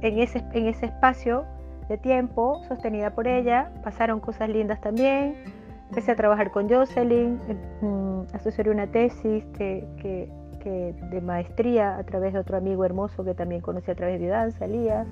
en 0.00 0.18
ese, 0.18 0.42
en 0.52 0.66
ese 0.66 0.86
espacio 0.86 1.44
de 1.88 1.98
tiempo, 1.98 2.62
sostenida 2.68 3.10
por 3.14 3.26
ella, 3.26 3.72
pasaron 3.82 4.20
cosas 4.20 4.48
lindas 4.48 4.80
también. 4.80 5.59
Empecé 5.90 6.12
a 6.12 6.16
trabajar 6.16 6.50
con 6.50 6.68
Jocelyn, 6.68 7.38
mm, 7.82 8.34
asocié 8.34 8.70
una 8.70 8.86
tesis 8.86 9.44
que, 9.56 10.28
de 10.62 11.20
maestría 11.22 11.96
a 11.96 12.04
través 12.04 12.34
de 12.34 12.38
otro 12.38 12.56
amigo 12.56 12.84
hermoso 12.84 13.24
que 13.24 13.34
también 13.34 13.60
conocí 13.60 13.90
a 13.90 13.94
través 13.94 14.20
de 14.20 14.28
danza, 14.28 14.66
Elías. 14.66 15.06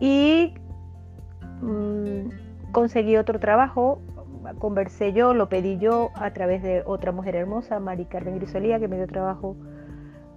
Y 0.00 0.54
mm, 1.60 2.72
conseguí 2.72 3.16
otro 3.16 3.38
trabajo 3.38 4.00
conversé 4.58 5.12
yo, 5.12 5.34
lo 5.34 5.48
pedí 5.48 5.78
yo 5.78 6.10
a 6.14 6.32
través 6.32 6.62
de 6.62 6.82
otra 6.86 7.12
mujer 7.12 7.36
hermosa, 7.36 7.78
Mari 7.80 8.06
Carmen 8.06 8.36
Grisolía, 8.36 8.78
que 8.78 8.88
me 8.88 8.96
dio 8.96 9.06
trabajo 9.06 9.56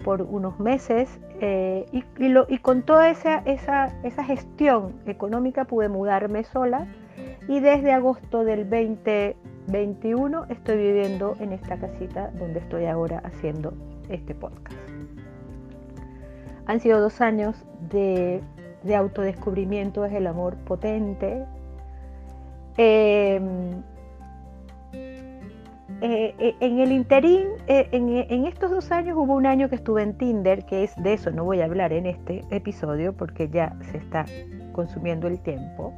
por 0.03 0.21
unos 0.21 0.59
meses 0.59 1.19
eh, 1.39 1.85
y, 1.91 2.03
y, 2.19 2.57
con 2.57 2.81
toda 2.81 3.09
esa, 3.09 3.37
esa, 3.45 3.93
esa, 4.03 4.23
gestión 4.23 4.93
económica 5.05 5.65
pude 5.65 5.89
mudarme 5.89 6.43
sola 6.43 6.87
y 7.47 7.59
desde 7.59 7.91
agosto 7.91 8.43
del 8.43 8.69
2021 8.69 10.45
estoy 10.49 10.77
viviendo 10.77 11.35
en 11.39 11.53
esta 11.53 11.77
casita 11.77 12.31
donde 12.37 12.59
estoy 12.59 12.85
ahora 12.85 13.21
haciendo 13.25 13.73
este 14.09 14.35
podcast. 14.35 14.77
Han 16.65 16.79
sido 16.79 17.01
dos 17.01 17.21
años 17.21 17.55
de, 17.89 18.41
de 18.83 18.95
autodescubrimiento, 18.95 20.05
es 20.05 20.13
el 20.13 20.27
amor 20.27 20.55
potente. 20.57 21.45
Eh, 22.77 23.41
eh, 26.03 26.33
eh, 26.39 26.55
en 26.61 26.79
el 26.79 26.91
interín, 26.91 27.47
eh, 27.67 27.87
en, 27.91 28.45
estos 28.47 28.71
dos 28.71 28.91
años 28.91 29.15
hubo 29.15 29.35
un 29.35 29.45
año 29.45 29.69
que 29.69 29.75
estuve 29.75 30.01
en 30.01 30.17
Tinder, 30.17 30.65
que 30.65 30.83
es 30.83 30.95
de 30.95 31.13
eso 31.13 31.29
no 31.29 31.43
voy 31.43 31.61
a 31.61 31.65
hablar 31.65 31.93
en 31.93 32.07
este 32.07 32.43
episodio 32.49 33.13
porque 33.13 33.49
ya 33.49 33.75
se 33.91 33.97
está 33.97 34.25
consumiendo 34.71 35.27
el 35.27 35.39
tiempo. 35.39 35.93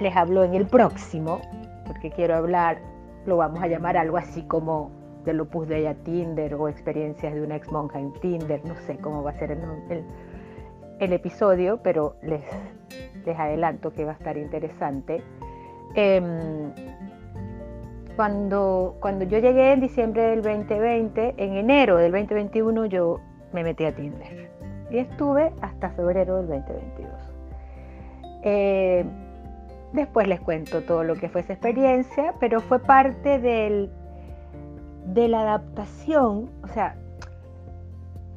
Les 0.00 0.14
hablo 0.14 0.44
en 0.44 0.54
el 0.54 0.66
próximo, 0.66 1.40
porque 1.86 2.10
quiero 2.10 2.36
hablar, 2.36 2.78
lo 3.24 3.38
vamos 3.38 3.62
a 3.62 3.66
llamar 3.66 3.96
algo 3.96 4.18
así 4.18 4.42
como 4.42 4.90
del 5.24 5.40
Opus 5.40 5.68
Dei 5.68 5.86
a 5.86 5.94
Tinder 5.94 6.54
o 6.54 6.68
experiencias 6.68 7.34
de 7.34 7.42
una 7.42 7.56
ex 7.56 7.70
monja 7.70 7.98
en 7.98 8.12
Tinder, 8.14 8.64
no 8.64 8.76
sé 8.86 8.96
cómo 8.98 9.22
va 9.22 9.30
a 9.30 9.38
ser 9.38 9.50
el, 11.00 11.12
episodio, 11.12 11.80
pero 11.82 12.16
les, 12.22 12.42
les 13.24 13.38
adelanto 13.38 13.92
que 13.92 14.04
va 14.04 14.12
a 14.12 14.14
estar 14.14 14.36
interesante. 14.36 15.22
Em, 15.94 16.72
cuando, 18.16 18.96
cuando 19.00 19.24
yo 19.24 19.38
llegué 19.38 19.72
en 19.72 19.80
diciembre 19.80 20.22
del 20.22 20.42
2020, 20.42 21.34
en 21.36 21.54
enero 21.54 21.96
del 21.96 22.12
2021 22.12 22.86
yo 22.86 23.20
me 23.52 23.62
metí 23.62 23.84
a 23.84 23.94
Tinder 23.94 24.50
y 24.90 24.98
estuve 24.98 25.52
hasta 25.60 25.90
febrero 25.90 26.36
del 26.36 26.46
2022. 26.64 27.12
Eh, 28.42 29.04
después 29.96 30.28
les 30.28 30.40
cuento 30.40 30.82
todo 30.82 31.02
lo 31.02 31.16
que 31.16 31.28
fue 31.28 31.40
esa 31.40 31.54
experiencia, 31.54 32.34
pero 32.38 32.60
fue 32.60 32.78
parte 32.78 33.40
del, 33.40 33.90
de 35.06 35.28
la 35.28 35.40
adaptación, 35.40 36.50
o 36.62 36.68
sea, 36.68 36.96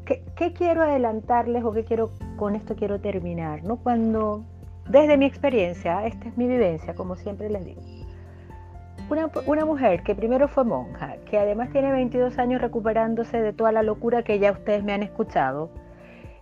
¿qué, 0.06 0.24
¿qué, 0.36 0.54
quiero 0.54 0.82
adelantarles 0.82 1.63
o 1.63 1.72
qué 1.72 1.84
quiero 1.84 2.12
con 2.38 2.56
esto 2.56 2.76
quiero 2.76 3.00
terminar? 3.00 3.63
¿no? 3.63 3.78
Cuando, 3.78 4.43
desde 4.89 5.17
mi 5.17 5.26
experiencia, 5.26 6.06
esta 6.08 6.28
es 6.28 6.38
mi 6.38 6.48
vivencia, 6.48 6.95
como 6.95 7.15
siempre 7.15 7.50
les 7.50 7.63
digo, 7.65 7.82
una, 9.48 9.65
mujer 9.65 10.04
que 10.04 10.13
primero 10.13 10.48
fue 10.48 10.63
monja, 10.63 11.15
que 11.30 11.38
además 11.38 11.69
tiene 11.72 11.91
22 11.91 12.38
años 12.38 12.62
recuperándose 12.62 13.41
de 13.41 13.54
toda 13.54 13.72
la 13.72 13.82
locura 13.82 14.24
que 14.24 14.38
ya 14.39 14.52
ustedes 14.52 14.84
me 14.84 14.93
han 14.93 15.04
escuchado, 15.04 15.69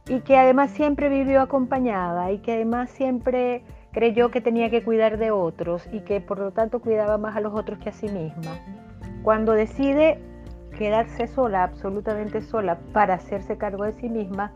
y 0.07 0.19
que 0.21 0.37
además 0.37 0.71
siempre 0.71 1.09
vivió 1.09 1.41
acompañada 1.41 2.31
y 2.31 2.39
que 2.39 2.53
además 2.53 2.89
siempre 2.89 3.63
creyó 3.97 4.29
que 4.29 4.41
tenía 4.41 4.69
que 4.69 4.83
cuidar 4.83 5.17
de 5.17 5.31
otros 5.31 5.89
y 5.91 6.01
que 6.01 6.21
por 6.21 6.37
lo 6.37 6.51
tanto 6.51 6.81
cuidaba 6.81 7.17
más 7.17 7.35
a 7.35 7.41
los 7.41 7.55
otros 7.55 7.79
que 7.79 7.89
a 7.89 7.91
sí 7.91 8.07
misma. 8.07 8.51
Cuando 9.23 9.53
decide 9.53 10.19
quedarse 10.77 11.25
sola, 11.25 11.63
absolutamente 11.63 12.41
sola, 12.41 12.77
para 12.93 13.15
hacerse 13.15 13.57
cargo 13.57 13.85
de 13.85 13.93
sí 13.93 14.07
misma, 14.07 14.51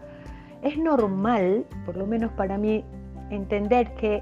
es 0.61 0.77
normal, 0.77 1.65
por 1.87 1.97
lo 1.97 2.05
menos 2.05 2.31
para 2.33 2.59
mí, 2.59 2.85
entender 3.31 3.95
que 3.95 4.21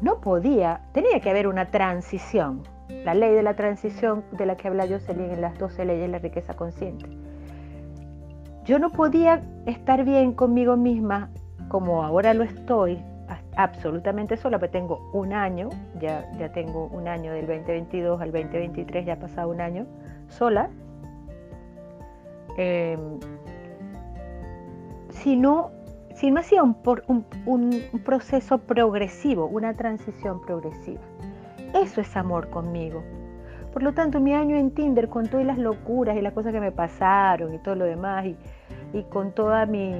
no 0.00 0.20
podía, 0.20 0.82
tenía 0.92 1.18
que 1.18 1.30
haber 1.30 1.48
una 1.48 1.72
transición 1.72 2.62
la 3.04 3.14
ley 3.14 3.34
de 3.34 3.42
la 3.42 3.56
transición 3.56 4.22
de 4.30 4.46
la 4.46 4.56
que 4.56 4.68
habla 4.68 4.86
Jocelyn 4.86 5.32
en 5.32 5.40
las 5.40 5.58
12 5.58 5.84
leyes 5.84 6.02
de 6.02 6.08
la 6.08 6.18
riqueza 6.18 6.54
consciente. 6.54 7.06
Yo 8.66 8.78
no 8.78 8.90
podía 8.90 9.42
estar 9.66 10.04
bien 10.04 10.32
conmigo 10.32 10.76
misma 10.76 11.30
como 11.68 12.04
ahora 12.04 12.34
lo 12.34 12.44
estoy, 12.44 13.02
absolutamente 13.56 14.36
sola, 14.36 14.58
porque 14.58 14.72
tengo 14.72 15.10
un 15.12 15.32
año, 15.32 15.70
ya, 16.00 16.30
ya 16.38 16.52
tengo 16.52 16.86
un 16.86 17.08
año 17.08 17.32
del 17.32 17.46
2022 17.46 18.20
al 18.20 18.32
2023, 18.32 19.06
ya 19.06 19.14
ha 19.14 19.18
pasado 19.18 19.50
un 19.50 19.60
año 19.60 19.86
sola, 20.28 20.70
eh, 22.56 22.98
si 25.10 25.36
no, 25.36 25.70
si 26.14 26.30
no 26.30 26.40
hacía 26.40 26.62
un, 26.62 26.76
un 27.46 27.82
proceso 28.04 28.58
progresivo, 28.58 29.46
una 29.46 29.74
transición 29.74 30.40
progresiva. 30.40 31.00
Eso 31.74 32.00
es 32.00 32.16
amor 32.16 32.50
conmigo. 32.50 33.02
Por 33.74 33.82
lo 33.82 33.92
tanto, 33.92 34.20
mi 34.20 34.32
año 34.32 34.54
en 34.54 34.70
Tinder, 34.70 35.08
con 35.08 35.26
todas 35.26 35.44
las 35.44 35.58
locuras 35.58 36.16
y 36.16 36.20
las 36.20 36.32
cosas 36.32 36.52
que 36.52 36.60
me 36.60 36.70
pasaron 36.70 37.52
y 37.54 37.58
todo 37.58 37.74
lo 37.74 37.84
demás, 37.84 38.24
y, 38.24 39.02
con 39.10 39.32
toda 39.32 39.66
mi, 39.66 39.96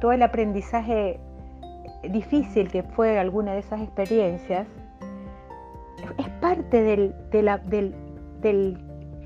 todo 0.00 0.12
el 0.12 0.22
aprendizaje 0.22 1.20
difícil 2.10 2.70
que 2.70 2.82
fue 2.82 3.18
alguna 3.18 3.52
de 3.52 3.60
esas 3.60 3.80
experiencias, 3.80 4.66
es 6.18 6.28
parte 6.40 6.82
del, 6.82 7.14
del 7.30 8.78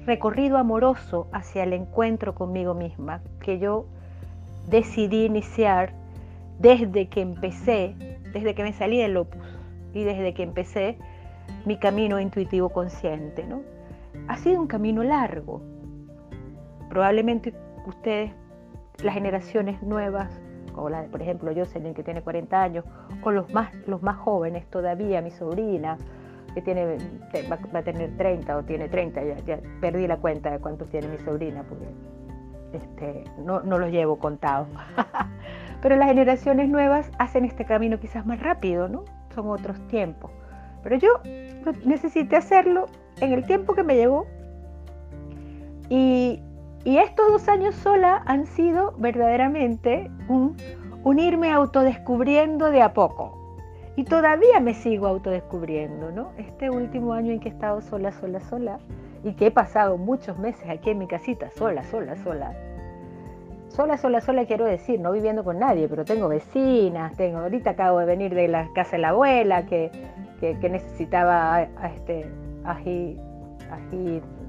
recorrido 0.04 0.56
amoroso 0.58 1.28
hacia 1.32 1.64
el 1.64 1.72
encuentro 1.72 2.34
conmigo 2.34 2.74
misma 2.74 3.20
que 3.40 3.58
yo 3.58 3.86
decidí 4.68 5.24
iniciar 5.24 5.92
desde 6.58 7.08
que 7.08 7.20
empecé, 7.20 7.94
desde 8.32 8.54
que 8.54 8.62
me 8.62 8.72
salí 8.72 8.98
del 8.98 9.16
opus 9.16 9.46
y 9.94 10.04
desde 10.04 10.34
que 10.34 10.42
empecé 10.42 10.98
mi 11.64 11.78
camino 11.78 12.20
intuitivo 12.20 12.68
consciente. 12.70 13.44
¿no? 13.44 13.62
Ha 14.28 14.36
sido 14.36 14.60
un 14.60 14.66
camino 14.66 15.02
largo. 15.02 15.60
Probablemente 16.88 17.52
ustedes, 17.86 18.32
las 19.02 19.14
generaciones 19.14 19.82
nuevas, 19.82 20.40
o 20.76 20.88
la, 20.88 21.04
por 21.04 21.22
ejemplo 21.22 21.52
Jocelyn 21.54 21.94
que 21.94 22.02
tiene 22.02 22.22
40 22.22 22.62
años, 22.62 22.84
o 23.22 23.30
los 23.30 23.52
más, 23.52 23.74
los 23.86 24.02
más 24.02 24.16
jóvenes 24.16 24.66
todavía, 24.66 25.20
mi 25.22 25.30
sobrina, 25.30 25.98
que 26.54 26.62
tiene, 26.62 26.96
va, 27.50 27.78
a 27.78 27.82
tener 27.82 28.16
30 28.16 28.56
o 28.56 28.62
tiene 28.62 28.88
30, 28.88 29.22
ya, 29.44 29.58
perdí 29.80 30.06
la 30.06 30.16
cuenta 30.16 30.50
de 30.50 30.58
cuántos 30.58 30.88
tiene 30.88 31.08
mi 31.08 31.18
sobrina, 31.18 31.64
porque 31.68 31.86
este, 32.72 33.24
no, 33.44 33.60
no 33.60 33.78
los 33.78 33.90
llevo 33.90 34.18
contados. 34.18 34.68
Pero 35.82 35.96
las 35.96 36.08
generaciones 36.08 36.68
nuevas 36.68 37.10
hacen 37.18 37.44
este 37.44 37.64
camino 37.64 38.00
quizás 38.00 38.24
más 38.26 38.40
rápido, 38.40 38.88
¿no? 38.88 39.04
Son 39.34 39.48
otros 39.50 39.78
tiempos. 39.88 40.30
Pero 40.82 40.96
yo 40.96 41.20
necesité 41.84 42.36
hacerlo 42.36 42.86
en 43.20 43.32
el 43.32 43.44
tiempo 43.44 43.74
que 43.74 43.82
me 43.82 43.96
llegó. 43.96 44.26
Y, 45.88 46.40
estos 46.98 47.26
dos 47.28 47.48
años 47.48 47.74
sola 47.74 48.22
han 48.26 48.46
sido 48.46 48.94
verdaderamente 48.98 50.08
un, 50.28 50.56
un 51.02 51.18
irme 51.18 51.52
autodescubriendo 51.52 52.70
de 52.70 52.82
a 52.82 52.92
poco. 52.92 53.36
Y 53.96 54.04
todavía 54.04 54.60
me 54.60 54.74
sigo 54.74 55.06
autodescubriendo, 55.06 56.12
¿no? 56.12 56.32
Este 56.36 56.70
último 56.70 57.12
año 57.12 57.32
en 57.32 57.40
que 57.40 57.48
he 57.48 57.52
estado 57.52 57.80
sola, 57.80 58.12
sola, 58.12 58.40
sola, 58.40 58.78
y 59.24 59.32
que 59.32 59.46
he 59.46 59.50
pasado 59.50 59.98
muchos 59.98 60.38
meses 60.38 60.68
aquí 60.68 60.90
en 60.90 60.98
mi 60.98 61.08
casita, 61.08 61.50
sola, 61.50 61.82
sola, 61.84 62.14
sola. 62.16 62.54
Sola, 63.68 63.98
sola, 63.98 64.20
sola 64.20 64.46
quiero 64.46 64.64
decir, 64.64 65.00
no 65.00 65.10
viviendo 65.10 65.42
con 65.42 65.58
nadie, 65.58 65.88
pero 65.88 66.04
tengo 66.04 66.28
vecinas, 66.28 67.16
tengo, 67.16 67.38
ahorita 67.38 67.70
acabo 67.70 67.98
de 67.98 68.06
venir 68.06 68.34
de 68.34 68.48
la 68.48 68.68
casa 68.74 68.92
de 68.92 68.98
la 68.98 69.08
abuela 69.08 69.66
que, 69.66 69.90
necesitaba 70.40 71.56
a, 71.56 71.88
este 71.88 72.30
ají 72.64 73.18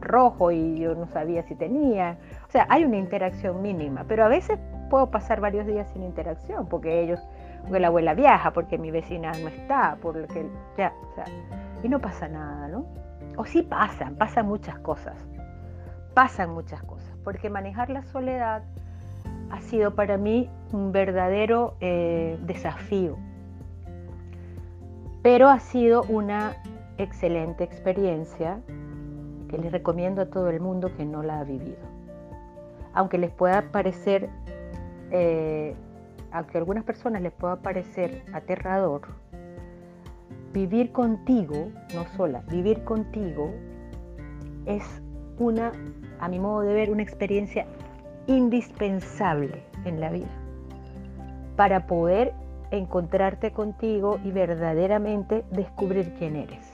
rojo 0.08 0.52
y 0.52 0.80
yo 0.80 0.96
no 0.96 1.08
sabía 1.08 1.43
si 1.43 1.56
tenía. 1.56 2.17
O 2.48 2.52
sea, 2.52 2.65
hay 2.70 2.86
una 2.86 2.98
interacción 2.98 3.62
mínima, 3.62 4.06
pero 4.08 4.26
a 4.26 4.28
veces 4.28 4.60
puedo 4.89 5.12
pasar 5.12 5.41
varios 5.41 5.65
días 5.67 5.88
sin 5.93 6.04
interacción 6.04 6.67
porque 6.67 7.02
ellos, 7.02 7.20
porque 7.63 7.80
la 7.80 7.88
abuela 7.88 8.13
viaja, 8.13 8.52
porque 8.52 8.78
mi 8.78 8.91
vecina 8.91 9.32
no 9.41 9.48
está, 9.48 9.98
porque 10.02 10.48
ya, 10.78 10.93
o 11.12 11.15
sea, 11.15 11.26
y 11.84 11.89
no 11.89 12.00
pasa 12.00 12.28
nada, 12.28 12.67
¿no? 12.67 12.86
O 13.38 13.46
sí 13.46 13.62
pasan, 13.62 14.15
pasan 14.15 14.48
muchas 14.48 14.80
cosas, 14.80 15.15
pasan 16.13 16.54
muchas 16.54 16.82
cosas, 16.84 17.15
porque 17.24 17.50
manejar 17.50 17.89
la 17.89 18.04
soledad 18.04 18.63
ha 19.52 19.62
sido 19.62 19.96
para 19.96 20.17
mí 20.17 20.50
un 20.72 20.91
verdadero 20.91 21.76
eh, 21.80 22.38
desafío, 22.41 23.17
pero 25.22 25.50
ha 25.50 25.60
sido 25.60 26.04
una 26.04 26.56
excelente 26.98 27.63
experiencia 27.63 28.60
que 29.47 29.57
les 29.57 29.71
recomiendo 29.71 30.21
a 30.21 30.25
todo 30.27 30.49
el 30.49 30.60
mundo 30.60 30.91
que 30.95 31.05
no 31.05 31.23
la 31.23 31.39
ha 31.39 31.43
vivido. 31.43 31.77
Aunque 32.93 33.17
les 33.17 33.31
pueda 33.31 33.71
parecer, 33.71 34.29
eh, 35.12 35.75
aunque 36.31 36.57
a 36.57 36.60
algunas 36.60 36.83
personas 36.83 37.21
les 37.21 37.31
pueda 37.31 37.57
parecer 37.57 38.23
aterrador, 38.33 39.01
vivir 40.53 40.91
contigo, 40.91 41.69
no 41.93 42.05
sola, 42.15 42.43
vivir 42.49 42.83
contigo 42.83 43.53
es 44.65 44.83
una, 45.39 45.71
a 46.19 46.27
mi 46.27 46.39
modo 46.39 46.62
de 46.62 46.73
ver, 46.73 46.89
una 46.89 47.03
experiencia 47.03 47.65
indispensable 48.27 49.63
en 49.86 49.99
la 49.99 50.10
vida 50.10 50.27
para 51.55 51.88
poder 51.88 52.33
encontrarte 52.71 53.51
contigo 53.51 54.19
y 54.23 54.31
verdaderamente 54.31 55.43
descubrir 55.51 56.13
quién 56.17 56.36
eres. 56.36 56.71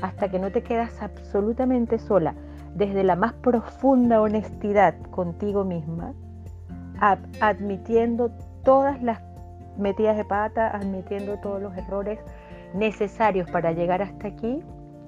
Hasta 0.00 0.28
que 0.28 0.38
no 0.38 0.50
te 0.50 0.62
quedas 0.62 1.02
absolutamente 1.02 1.98
sola, 1.98 2.34
desde 2.74 3.02
la 3.02 3.16
más 3.16 3.32
profunda 3.34 4.20
honestidad 4.20 4.94
contigo 5.10 5.64
misma, 5.64 6.14
admitiendo 7.40 8.30
todas 8.64 9.02
las 9.02 9.20
metidas 9.76 10.16
de 10.16 10.24
pata, 10.24 10.68
admitiendo 10.68 11.38
todos 11.38 11.62
los 11.62 11.76
errores, 11.76 12.18
necesarios 12.74 13.50
para 13.50 13.72
llegar 13.72 14.02
hasta 14.02 14.28
aquí 14.28 14.62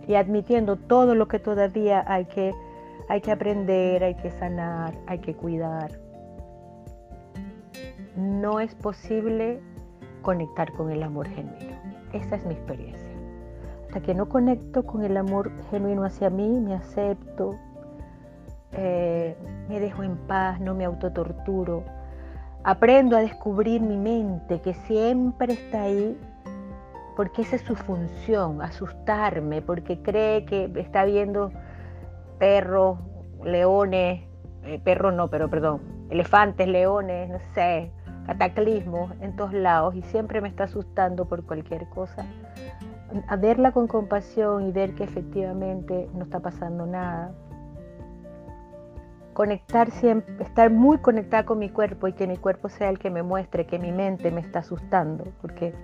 y 0.06 0.14
admitiendo 0.14 0.76
todo 0.76 1.14
lo 1.14 1.28
que 1.28 1.38
todavía 1.38 2.04
hay 2.06 2.24
que, 2.26 2.52
hay 3.08 3.20
que 3.20 3.30
aprender, 3.32 4.02
hay 4.02 4.14
que 4.14 4.30
sanar, 4.30 4.94
hay 5.06 5.18
que 5.18 5.34
cuidar. 5.34 5.90
No 8.16 8.60
es 8.60 8.74
posible 8.74 9.60
conectar 10.22 10.72
con 10.72 10.90
el 10.90 11.02
amor 11.02 11.28
genuino. 11.28 11.76
Esa 12.12 12.36
es 12.36 12.44
mi 12.44 12.54
experiencia. 12.54 12.99
Hasta 13.90 14.02
que 14.02 14.14
no 14.14 14.28
conecto 14.28 14.84
con 14.84 15.04
el 15.04 15.16
amor 15.16 15.50
genuino 15.68 16.04
hacia 16.04 16.30
mí, 16.30 16.60
me 16.60 16.74
acepto, 16.74 17.56
eh, 18.70 19.36
me 19.68 19.80
dejo 19.80 20.04
en 20.04 20.16
paz, 20.28 20.60
no 20.60 20.76
me 20.76 20.84
autotorturo. 20.84 21.82
Aprendo 22.62 23.16
a 23.16 23.20
descubrir 23.20 23.80
mi 23.80 23.96
mente 23.96 24.60
que 24.60 24.74
siempre 24.74 25.54
está 25.54 25.82
ahí 25.82 26.16
porque 27.16 27.42
esa 27.42 27.56
es 27.56 27.62
su 27.62 27.74
función, 27.74 28.62
asustarme, 28.62 29.60
porque 29.60 30.00
cree 30.00 30.44
que 30.44 30.70
está 30.76 31.04
viendo 31.04 31.50
perros, 32.38 33.00
leones, 33.42 34.22
eh, 34.62 34.80
perros 34.84 35.14
no, 35.14 35.30
pero 35.30 35.50
perdón, 35.50 35.80
elefantes, 36.10 36.68
leones, 36.68 37.28
no 37.28 37.40
sé, 37.54 37.90
cataclismos 38.24 39.10
en 39.20 39.34
todos 39.34 39.52
lados 39.52 39.96
y 39.96 40.02
siempre 40.02 40.40
me 40.40 40.48
está 40.48 40.62
asustando 40.62 41.24
por 41.24 41.44
cualquier 41.44 41.88
cosa. 41.88 42.24
A 43.26 43.36
verla 43.36 43.72
con 43.72 43.88
compasión 43.88 44.68
y 44.68 44.72
ver 44.72 44.94
que 44.94 45.04
efectivamente 45.04 46.08
no 46.14 46.24
está 46.24 46.40
pasando 46.40 46.86
nada. 46.86 47.32
Conectar 49.32 49.90
siempre, 49.90 50.42
estar 50.42 50.70
muy 50.70 50.98
conectada 50.98 51.44
con 51.44 51.58
mi 51.58 51.70
cuerpo 51.70 52.08
y 52.08 52.12
que 52.12 52.26
mi 52.26 52.36
cuerpo 52.36 52.68
sea 52.68 52.90
el 52.90 52.98
que 52.98 53.10
me 53.10 53.22
muestre 53.22 53.66
que 53.66 53.78
mi 53.78 53.90
mente 53.90 54.30
me 54.30 54.40
está 54.40 54.60
asustando, 54.60 55.24
porque 55.40 55.74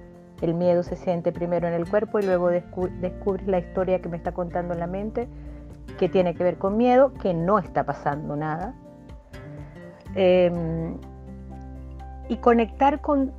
el 0.40 0.54
miedo 0.54 0.82
se 0.82 0.96
siente 0.96 1.32
primero 1.32 1.66
en 1.66 1.74
el 1.74 1.88
cuerpo 1.88 2.18
y 2.18 2.22
luego 2.22 2.50
descubres 2.50 3.46
la 3.46 3.58
historia 3.58 4.00
que 4.00 4.08
me 4.08 4.16
está 4.16 4.32
contando 4.32 4.74
la 4.74 4.86
mente, 4.86 5.28
que 5.98 6.08
tiene 6.08 6.34
que 6.34 6.44
ver 6.44 6.58
con 6.58 6.76
miedo, 6.76 7.12
que 7.14 7.32
no 7.32 7.58
está 7.58 7.84
pasando 7.84 8.36
nada. 8.36 8.74
Em, 10.14 10.96
y 12.28 12.36
conectar 12.38 13.00
con, 13.00 13.32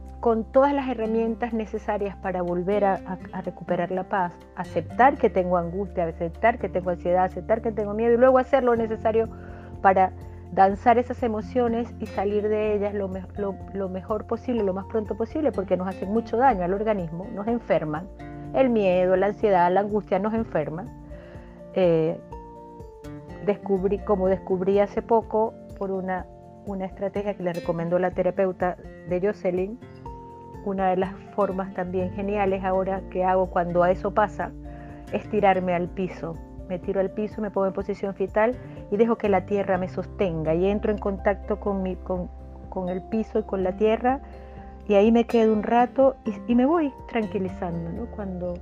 todas 0.51 0.73
las 0.73 0.89
herramientas 0.89 1.53
necesarias 1.53 2.15
para 2.17 2.41
volver 2.41 2.83
a, 2.85 2.99
a, 3.31 3.41
recuperar 3.41 3.91
la 3.91 4.03
paz, 4.03 4.33
aceptar 4.55 5.17
que 5.17 5.29
tengo 5.29 5.57
angustia, 5.57 6.05
aceptar 6.05 6.59
que 6.59 6.69
tengo 6.69 6.89
ansiedad, 6.89 7.23
aceptar 7.23 7.61
que 7.61 7.71
tengo 7.71 7.93
miedo 7.93 8.13
y 8.13 8.17
luego 8.17 8.37
hacer 8.37 8.63
lo 8.63 8.75
necesario 8.75 9.29
para 9.81 10.11
danzar 10.51 10.97
esas 10.97 11.21
emociones 11.23 11.93
y 11.99 12.05
salir 12.05 12.47
de 12.47 12.75
ellas 12.75 12.93
lo, 12.93 13.09
mejor 13.89 14.25
posible, 14.25 14.63
lo 14.63 14.73
más 14.73 14.85
pronto 14.85 15.15
posible, 15.15 15.51
porque 15.51 15.77
nos 15.77 15.87
hacen 15.87 16.11
mucho 16.11 16.37
daño 16.37 16.63
al 16.63 16.73
organismo, 16.73 17.27
nos 17.33 17.47
enferman. 17.47 18.07
El 18.53 18.69
miedo, 18.69 19.15
la 19.15 19.27
ansiedad, 19.27 19.71
la 19.71 19.81
angustia 19.81 20.19
nos 20.19 20.33
enferman. 20.33 20.87
Eh, 21.73 22.19
descubrí, 23.45 23.99
como 23.99 24.27
descubrí 24.27 24.79
hace 24.79 25.01
poco 25.01 25.53
por 25.77 25.91
una, 25.91 26.25
una 26.65 26.85
estrategia 26.85 27.35
que 27.35 27.43
le 27.43 27.53
recomendó 27.53 27.99
la 27.99 28.11
terapeuta 28.11 28.77
de 29.09 29.21
Jocelyn, 29.21 29.79
una 30.67 30.89
de 30.89 30.97
las 30.97 31.13
formas 31.35 31.73
también 31.73 32.11
geniales 32.13 32.63
ahora 32.63 33.01
que 33.09 33.23
hago 33.23 33.49
cuando 33.49 33.83
a 33.83 33.91
eso 33.91 34.13
pasa 34.13 34.51
es 35.11 35.29
tirarme 35.29 35.73
al 35.73 35.87
piso 35.87 36.35
me 36.67 36.79
tiro 36.79 36.99
al 36.99 37.11
piso, 37.11 37.41
me 37.41 37.49
pongo 37.49 37.67
en 37.67 37.73
posición 37.73 38.13
fetal 38.13 38.55
y 38.91 38.97
dejo 38.97 39.17
que 39.17 39.29
la 39.29 39.45
tierra 39.45 39.77
me 39.77 39.89
sostenga 39.89 40.53
y 40.53 40.67
entro 40.67 40.91
en 40.91 40.97
contacto 40.97 41.59
con, 41.59 41.81
mi, 41.81 41.95
con, 41.95 42.29
el 42.89 43.01
piso 43.03 43.39
y 43.39 43.43
con 43.43 43.63
la 43.63 43.75
tierra 43.75 44.19
y 44.87 44.93
ahí 44.93 45.11
me 45.11 45.25
quedo 45.25 45.51
un 45.51 45.63
rato 45.63 46.15
y, 46.47 46.53
me 46.53 46.65
voy 46.65 46.93
tranquilizando 47.09 47.91
¿no? 47.91 48.05
cuando, 48.11 48.53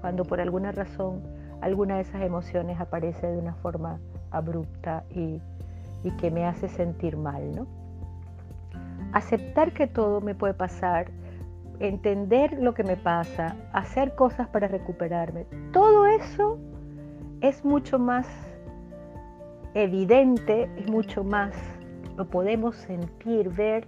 cuando 0.00 0.24
por 0.24 0.40
alguna 0.40 0.70
razón 0.70 1.22
alguna 1.62 1.96
de 1.96 2.02
esas 2.02 2.22
emociones 2.22 2.78
aparece 2.78 3.26
de 3.26 3.38
una 3.38 3.54
forma 3.54 3.98
abrupta 4.30 5.04
y, 5.10 5.40
y 6.02 6.10
que 6.18 6.30
me 6.30 6.44
hace 6.44 6.68
sentir 6.68 7.16
mal. 7.16 7.56
¿no? 7.56 7.66
Aceptar 9.12 9.72
que 9.72 9.86
todo 9.86 10.20
me 10.20 10.34
puede 10.34 10.52
pasar, 10.52 11.10
entender 11.80 12.58
lo 12.60 12.74
que 12.74 12.84
me 12.84 12.96
pasa, 12.96 13.56
hacer 13.72 14.14
cosas 14.14 14.48
para 14.48 14.68
recuperarme, 14.68 15.46
todo 15.72 16.06
eso 16.06 16.58
es 17.40 17.64
mucho 17.64 17.98
más 17.98 18.26
evidente, 19.74 20.70
es 20.76 20.88
mucho 20.88 21.24
más, 21.24 21.54
lo 22.16 22.26
podemos 22.26 22.76
sentir, 22.76 23.50
ver 23.50 23.86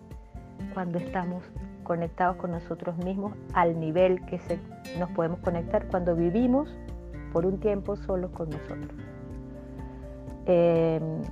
cuando 0.74 0.98
estamos 0.98 1.44
conectados 1.84 2.36
con 2.36 2.50
nosotros 2.50 2.96
mismos 2.98 3.32
al 3.54 3.78
nivel 3.78 4.24
que 4.26 4.40
nos 4.98 5.10
podemos 5.12 5.38
conectar 5.40 5.86
cuando 5.86 6.16
vivimos 6.16 6.76
por 7.32 7.46
un 7.46 7.60
tiempo 7.60 7.96
solos 7.96 8.30
con 8.32 8.50
nosotros. 8.50 8.92
Em, 10.46 11.22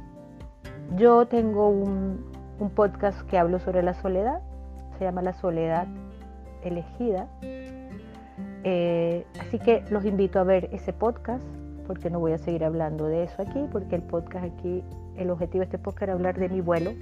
yo 0.97 1.27
tengo 1.27 1.69
un, 1.69 2.33
podcast 2.75 3.21
que 3.29 3.37
hablo 3.37 3.59
sobre 3.59 3.83
la 3.83 3.93
soledad, 3.93 4.41
se 4.99 5.05
llama 5.05 5.21
La 5.21 5.35
Soledad 5.35 5.87
Elegida. 6.65 7.29
Eh, 8.65 9.27
así 9.41 9.59
que 9.59 9.85
los 9.91 10.05
invito 10.05 10.39
a 10.41 10.45
ver 10.45 10.71
ese 10.73 10.93
podcast, 10.93 11.45
porque 11.87 12.09
no 12.11 12.19
voy 12.19 12.33
a 12.33 12.39
seguir 12.39 12.65
hablando 12.65 13.07
de 13.07 13.25
eso 13.25 13.43
aquí, 13.43 13.67
porque 13.71 13.97
el 13.97 14.03
podcast 14.03 14.47
aquí, 14.47 14.83
el 15.17 15.31
objetivo 15.31 15.61
de 15.61 15.67
este 15.67 15.79
podcast 15.79 16.05
era 16.05 16.13
hablar 16.15 16.39
de 16.39 16.49
mi 16.49 16.61
vuelo 16.61 16.93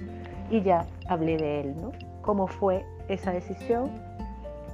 y 0.49 0.61
ya 0.61 0.85
hablé 1.07 1.37
de 1.37 1.61
él, 1.61 1.75
¿no? 1.81 1.91
Cómo 2.21 2.47
fue 2.47 2.85
esa 3.07 3.31
decisión, 3.31 3.89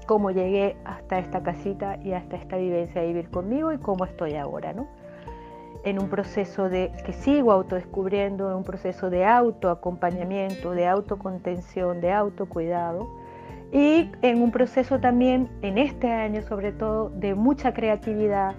cómo 0.08 0.32
llegué 0.32 0.76
hasta 0.86 1.20
esta 1.20 1.44
casita 1.44 1.98
y 2.04 2.14
hasta 2.14 2.38
esta 2.38 2.58
vivencia 2.58 3.02
de 3.02 3.08
vivir 3.08 3.30
conmigo 3.30 3.72
y 3.72 3.78
cómo 3.78 4.06
estoy 4.06 4.36
ahora, 4.36 4.74
¿no? 4.74 4.88
En 5.84 6.00
un 6.00 6.10
proceso 6.10 6.68
de 6.68 6.92
que 7.06 7.14
sigo 7.14 7.52
autodescubriendo, 7.52 8.50
en 8.50 8.58
un 8.58 8.64
proceso 8.64 9.10
de 9.10 9.26
autoacompañamiento, 9.26 10.72
de 10.72 10.88
autocontención, 10.88 12.02
de 12.02 12.12
autocuidado 12.12 13.19
y 13.72 14.12
en 14.22 14.42
un 14.42 14.52
proceso 14.52 15.00
también 15.00 15.50
en 15.62 15.78
este 15.78 16.12
año 16.12 16.42
sobre 16.42 16.72
todo 16.72 17.10
de 17.10 17.36
mucha 17.36 17.74
creatividad, 17.74 18.56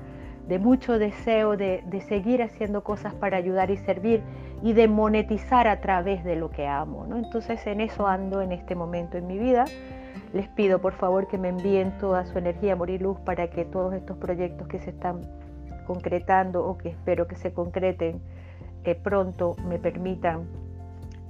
de 0.46 0.58
mucho 0.58 0.98
deseo 0.98 1.56
de, 1.56 1.82
de 1.86 2.00
seguir 2.00 2.42
haciendo 2.42 2.82
cosas 2.84 3.14
para 3.14 3.36
ayudar 3.36 3.70
y 3.70 3.76
servir 3.76 4.22
y 4.62 4.72
de 4.72 4.88
monetizar 4.88 5.66
a 5.68 5.80
través 5.80 6.24
de 6.24 6.36
lo 6.36 6.50
que 6.50 6.66
amo. 6.66 7.06
¿no? 7.06 7.16
Entonces 7.16 7.66
en 7.66 7.80
eso 7.80 8.06
ando 8.06 8.40
en 8.42 8.52
este 8.52 8.74
momento 8.74 9.16
en 9.16 9.26
mi 9.26 9.38
vida. 9.38 9.64
Les 10.32 10.48
pido 10.48 10.80
por 10.80 10.92
favor 10.92 11.26
que 11.26 11.38
me 11.38 11.48
envíen 11.48 11.98
toda 11.98 12.24
su 12.24 12.38
energía, 12.38 12.74
amor 12.74 12.90
y 12.90 12.98
luz 12.98 13.18
para 13.20 13.50
que 13.50 13.64
todos 13.64 13.94
estos 13.94 14.16
proyectos 14.16 14.68
que 14.68 14.78
se 14.78 14.90
están 14.90 15.22
concretando 15.86 16.64
o 16.64 16.78
que 16.78 16.90
espero 16.90 17.26
que 17.26 17.34
se 17.34 17.52
concreten 17.52 18.20
eh, 18.84 18.94
pronto 18.94 19.56
me 19.66 19.78
permitan 19.78 20.46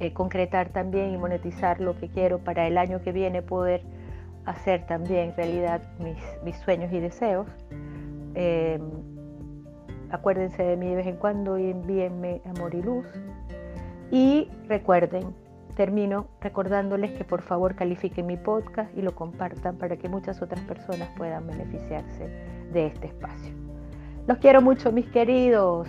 eh, 0.00 0.12
concretar 0.12 0.70
también 0.70 1.12
y 1.12 1.18
monetizar 1.18 1.80
lo 1.80 1.96
que 1.98 2.08
quiero 2.08 2.38
para 2.38 2.66
el 2.66 2.78
año 2.78 3.00
que 3.02 3.12
viene 3.12 3.42
poder 3.42 3.82
hacer 4.46 4.86
también 4.86 5.34
realidad 5.36 5.82
mis, 5.98 6.18
mis 6.44 6.56
sueños 6.56 6.92
y 6.92 7.00
deseos. 7.00 7.46
Eh, 8.34 8.80
Acuérdense 10.10 10.64
de 10.64 10.76
mí 10.76 10.88
de 10.88 10.96
vez 10.96 11.06
en 11.06 11.16
cuando 11.16 11.56
y 11.56 11.70
envíenme 11.70 12.42
amor 12.44 12.74
y 12.74 12.82
luz. 12.82 13.06
Y 14.10 14.48
recuerden, 14.66 15.34
termino 15.76 16.26
recordándoles 16.40 17.12
que 17.12 17.24
por 17.24 17.42
favor 17.42 17.76
califiquen 17.76 18.26
mi 18.26 18.36
podcast 18.36 18.92
y 18.96 19.02
lo 19.02 19.14
compartan 19.14 19.76
para 19.76 19.96
que 19.96 20.08
muchas 20.08 20.42
otras 20.42 20.60
personas 20.62 21.08
puedan 21.16 21.46
beneficiarse 21.46 22.28
de 22.72 22.86
este 22.86 23.06
espacio. 23.06 23.54
Los 24.26 24.38
quiero 24.38 24.60
mucho, 24.60 24.90
mis 24.90 25.06
queridos. 25.06 25.88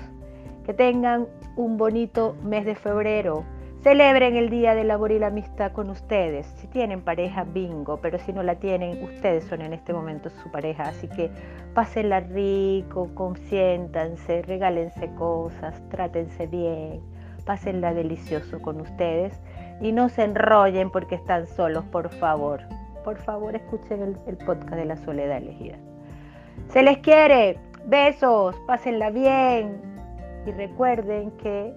Que 0.66 0.76
tengan 0.76 1.28
un 1.56 1.78
bonito 1.78 2.36
mes 2.44 2.64
de 2.66 2.76
febrero. 2.76 3.44
Celebren 3.84 4.36
el 4.36 4.52
Día 4.52 4.76
del 4.76 4.92
Amor 4.92 5.12
y 5.12 5.18
la 5.18 5.28
Amistad 5.28 5.72
con 5.72 5.90
ustedes. 5.90 6.46
Si 6.58 6.68
tienen 6.68 7.02
pareja, 7.02 7.46
bingo, 7.46 7.98
pero 7.98 8.20
si 8.20 8.32
no 8.32 8.44
la 8.44 8.54
tienen, 8.60 9.04
ustedes 9.04 9.44
son 9.46 9.64
en 9.64 9.74
este 9.74 9.92
momento 9.92 10.30
su 10.30 10.52
pareja. 10.52 10.84
Así 10.84 11.08
que 11.08 11.32
pásenla 11.74 12.20
rico, 12.20 13.10
consiéntanse, 13.16 14.44
regálense 14.44 15.10
cosas, 15.16 15.82
trátense 15.90 16.46
bien, 16.46 17.02
pásenla 17.44 17.96
delicioso 17.96 18.62
con 18.62 18.82
ustedes 18.82 19.42
y 19.82 19.92
no 19.94 20.10
se 20.10 20.26
enrollen 20.26 20.92
porque 20.92 21.16
están 21.16 21.48
solos, 21.48 21.84
por 21.86 22.10
favor. 22.10 22.62
Por 23.04 23.18
favor, 23.18 23.56
escuchen 23.56 24.04
el, 24.04 24.16
el 24.28 24.38
podcast 24.46 24.76
de 24.76 24.86
la 24.86 24.98
soledad 24.98 25.38
elegida. 25.38 25.78
Se 26.70 26.84
les 26.84 27.00
quiere. 27.00 27.58
Besos, 27.88 28.56
pásenla 28.68 29.10
bien 29.10 29.82
y 30.46 30.52
recuerden 30.52 31.32
que 31.32 31.74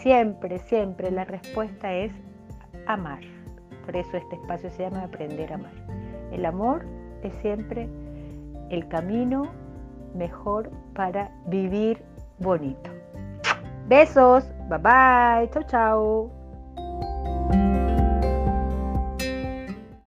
Siempre, 0.00 0.58
siempre 0.60 1.10
la 1.10 1.24
respuesta 1.24 1.92
es 1.92 2.10
amar. 2.86 3.20
Por 3.84 3.96
eso 3.96 4.16
este 4.16 4.36
espacio 4.36 4.70
se 4.70 4.84
llama 4.84 5.04
Aprender 5.04 5.52
a 5.52 5.56
Amar. 5.56 5.74
El 6.32 6.46
amor 6.46 6.86
es 7.22 7.34
siempre 7.42 7.86
el 8.70 8.88
camino 8.88 9.50
mejor 10.14 10.70
para 10.94 11.30
vivir 11.46 12.02
bonito. 12.38 12.90
Besos, 13.88 14.44
bye 14.70 14.78
bye, 14.78 15.50
chao 15.50 15.62
chao. 15.66 16.39